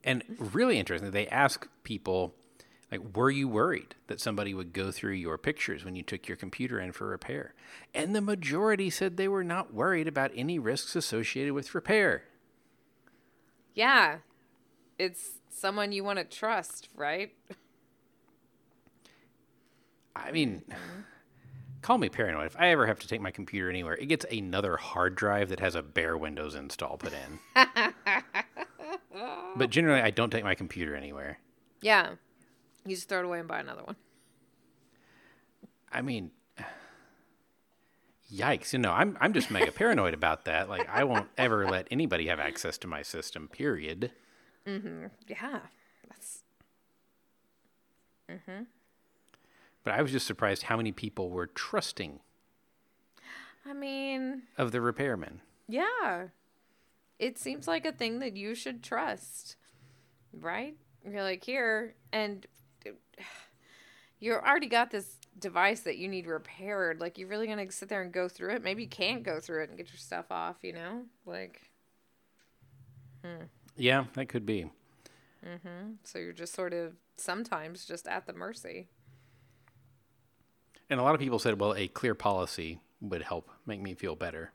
[0.05, 2.33] And really interesting, they ask people,
[2.93, 6.37] like, were you worried that somebody would go through your pictures when you took your
[6.37, 7.55] computer in for repair?
[7.93, 12.25] And the majority said they were not worried about any risks associated with repair.
[13.73, 14.17] Yeah.
[14.99, 17.33] It's someone you want to trust, right?
[20.15, 20.61] I mean,
[21.81, 22.45] call me paranoid.
[22.45, 25.59] If I ever have to take my computer anywhere, it gets another hard drive that
[25.61, 27.39] has a bare Windows install put in.
[29.55, 31.39] but generally, I don't take my computer anywhere.
[31.81, 32.11] Yeah.
[32.85, 33.95] You just throw it away and buy another one.
[35.91, 36.31] I mean,
[38.31, 38.73] yikes!
[38.73, 40.69] You know, I'm I'm just mega paranoid about that.
[40.69, 43.47] Like, I won't ever let anybody have access to my system.
[43.47, 44.11] Period.
[44.67, 45.05] Mm-hmm.
[45.27, 45.59] Yeah.
[46.09, 46.43] That's
[49.83, 52.19] But I was just surprised how many people were trusting
[53.65, 55.41] I mean, of the repairman.
[55.67, 56.27] yeah.
[57.19, 59.55] It seems like a thing that you should trust.
[60.33, 60.75] Right?
[61.09, 62.45] You're like, here and
[64.19, 66.99] you already got this device that you need repaired.
[66.99, 68.63] Like you're really going to sit there and go through it?
[68.63, 71.03] Maybe you can't go through it and get your stuff off, you know?
[71.25, 71.61] Like
[73.23, 73.43] hmm.
[73.75, 74.69] Yeah, that could be.
[75.45, 75.95] Mm-hmm.
[76.05, 78.87] so you're just sort of sometimes just at the mercy.
[80.89, 84.15] And a lot of people said, well, a clear policy would help make me feel
[84.15, 84.53] better.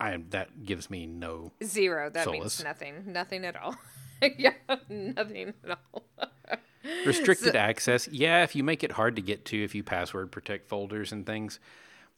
[0.00, 1.52] I that gives me no.
[1.62, 2.10] Zero.
[2.10, 2.40] That Solace.
[2.40, 3.12] means nothing.
[3.12, 3.76] Nothing at all.
[4.38, 4.54] yeah,
[4.88, 6.04] nothing at all.
[7.06, 8.08] Restricted access.
[8.08, 11.26] Yeah, if you make it hard to get to, if you password protect folders and
[11.26, 11.60] things,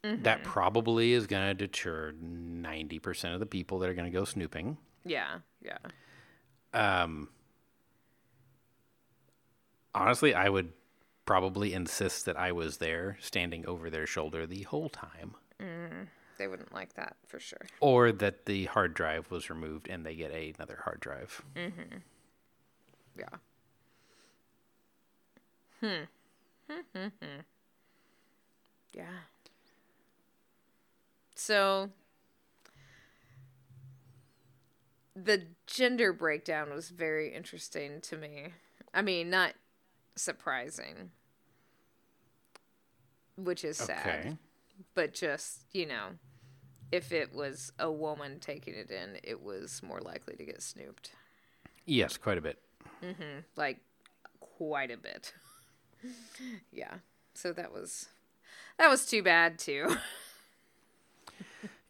[0.03, 4.25] that probably is going to deter 90% of the people that are going to go
[4.25, 4.77] snooping.
[5.05, 5.79] yeah, yeah.
[6.75, 7.29] Um,
[9.95, 10.73] honestly, I would
[11.27, 15.35] probably insist that I was there standing over their shoulder the whole time.
[15.61, 16.09] Mm,
[16.39, 17.61] They wouldn't like that for sure.
[17.81, 21.43] Or that the hard drive was removed and they get another hard drive.
[23.17, 23.27] Yeah.
[25.83, 26.05] Hmm.
[26.71, 27.41] Hmm, hmm, hmm.
[28.95, 29.05] Yeah.
[31.35, 31.91] So
[35.15, 38.49] the gender breakdown was very interesting to me.
[38.95, 39.55] I mean, not
[40.17, 41.11] surprising,
[43.37, 44.07] which is sad.
[44.07, 44.37] Okay.
[44.95, 46.09] but just you know
[46.91, 51.13] if it was a woman taking it in it was more likely to get snooped
[51.85, 52.59] Yes, quite a bit.
[53.03, 53.41] Mm-hmm.
[53.57, 53.79] like
[54.41, 55.33] quite a bit
[56.73, 56.95] yeah
[57.35, 58.09] so that was
[58.79, 59.97] that was too bad too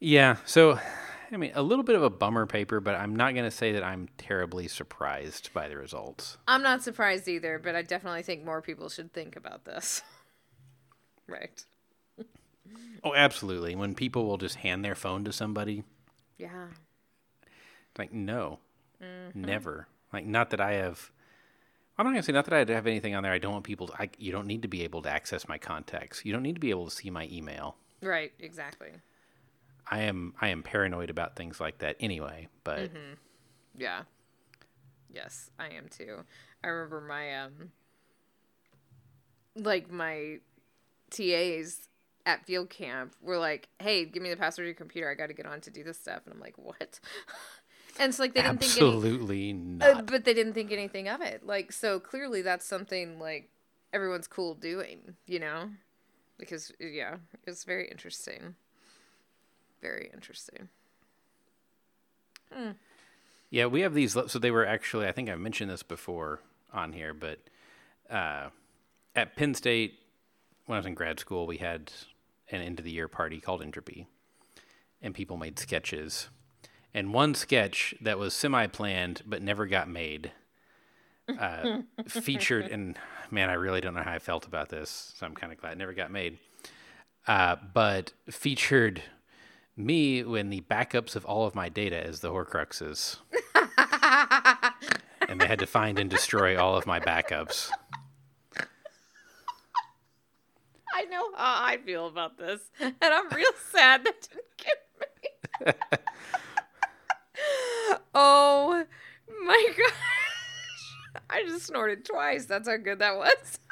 [0.03, 0.35] Yeah.
[0.45, 0.77] So,
[1.31, 3.71] I mean, a little bit of a bummer paper, but I'm not going to say
[3.71, 6.37] that I'm terribly surprised by the results.
[6.45, 10.01] i'm not surprised either but i definitely think more people should think about this
[11.27, 11.63] right
[13.05, 13.75] Oh, absolutely.
[13.75, 15.83] When people will just hand their phone to somebody,
[16.37, 16.67] yeah
[17.97, 18.59] like, no,
[19.03, 19.41] mm-hmm.
[19.41, 19.87] never.
[20.13, 21.11] Like, not that I have.
[21.97, 23.31] I'm not going to say not that I have anything on there.
[23.31, 23.93] I don't want people to.
[24.01, 26.25] I, you don't need to be able to access my contacts.
[26.25, 27.75] You don't need to be able to see my email.
[28.01, 28.89] right exactly
[29.89, 32.47] I am I am paranoid about things like that anyway.
[32.63, 32.91] But
[33.77, 34.03] Yeah.
[35.09, 36.23] Yes, I am too.
[36.63, 37.71] I remember my um
[39.55, 40.37] like my
[41.11, 41.89] TAs
[42.25, 45.09] at field camp were like, "Hey, give me the password to your computer.
[45.11, 46.99] I got to get on to do this stuff." And I'm like, "What?"
[47.99, 50.05] and it's like they didn't think any absolutely uh, not.
[50.07, 51.45] but they didn't think anything of it.
[51.45, 53.49] Like so clearly that's something like
[53.91, 55.69] everyone's cool doing, you know?
[56.37, 58.55] because yeah, it's very interesting.
[59.81, 60.69] Very interesting.
[63.49, 64.15] Yeah, we have these.
[64.27, 66.39] So they were actually, I think I mentioned this before
[66.71, 67.39] on here, but
[68.09, 68.49] uh,
[69.15, 69.99] at Penn State,
[70.65, 71.91] when I was in grad school, we had
[72.49, 74.07] an end of the year party called Entropy,
[75.01, 76.29] and people made sketches.
[76.93, 80.31] And one sketch that was semi planned but never got made
[81.39, 82.97] uh, featured, and
[83.31, 85.73] man, I really don't know how I felt about this, so I'm kind of glad
[85.73, 86.37] it never got made.
[87.27, 89.01] Uh, but featured
[89.75, 93.17] me when the backups of all of my data as the Horcruxes.
[95.27, 97.69] and they had to find and destroy all of my backups.
[100.95, 105.99] I know how I feel about this, and I'm real sad that didn't get me.
[108.13, 108.85] oh
[109.45, 111.21] my gosh!
[111.29, 112.45] I just snorted twice.
[112.45, 113.59] That's how good that was.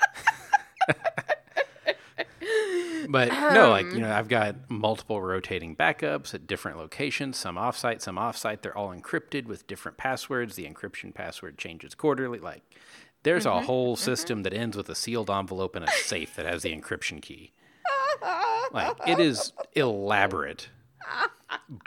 [3.11, 3.91] But no, like, um.
[3.91, 8.61] you know, I've got multiple rotating backups at different locations, some offsite, some offsite.
[8.61, 10.55] They're all encrypted with different passwords.
[10.55, 12.39] The encryption password changes quarterly.
[12.39, 12.63] Like,
[13.23, 14.03] there's a mm-hmm, whole mm-hmm.
[14.03, 17.51] system that ends with a sealed envelope in a safe that has the encryption key.
[18.71, 20.69] Like, it is elaborate.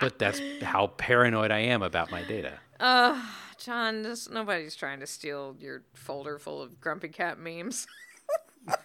[0.01, 2.59] But that's how paranoid I am about my data.
[3.59, 7.87] John, just, nobody's trying to steal your folder full of Grumpy Cat memes.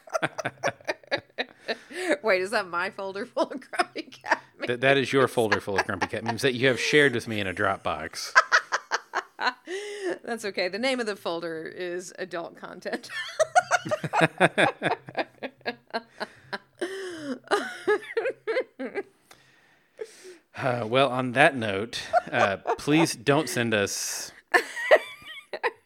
[2.24, 4.68] Wait, is that my folder full of Grumpy Cat memes?
[4.68, 7.28] That, that is your folder full of Grumpy Cat memes that you have shared with
[7.28, 8.34] me in a Dropbox.
[10.24, 10.68] That's okay.
[10.68, 13.10] The name of the folder is adult content.
[20.62, 22.02] Uh, well, on that note,
[22.32, 24.34] uh, please don't send us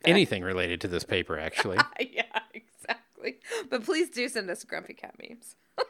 [0.04, 1.78] anything related to this paper, actually.
[2.00, 3.38] yeah, exactly.
[3.70, 5.56] But please do send us Grumpy Cat memes.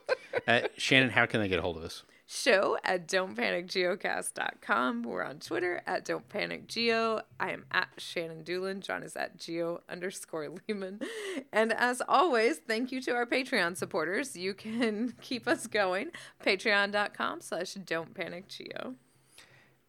[0.48, 2.04] Uh, Shannon, how can they get a hold of us?
[2.26, 5.04] Show at don'tpanicgeocast.com.
[5.04, 7.22] We're on Twitter at Don't Panic Geo.
[7.40, 8.80] I am at Shannon Dulin.
[8.80, 11.04] John is at Geo underscore Leeman.
[11.52, 14.38] And as always, thank you to our Patreon supporters.
[14.38, 16.12] You can keep us going.
[16.46, 18.96] Patreon.com slash Don't Panic Geo.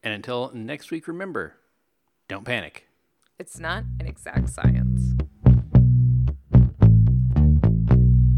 [0.02, 1.54] And until next week, remember
[2.28, 2.88] don't panic.
[3.38, 5.13] It's not an exact science.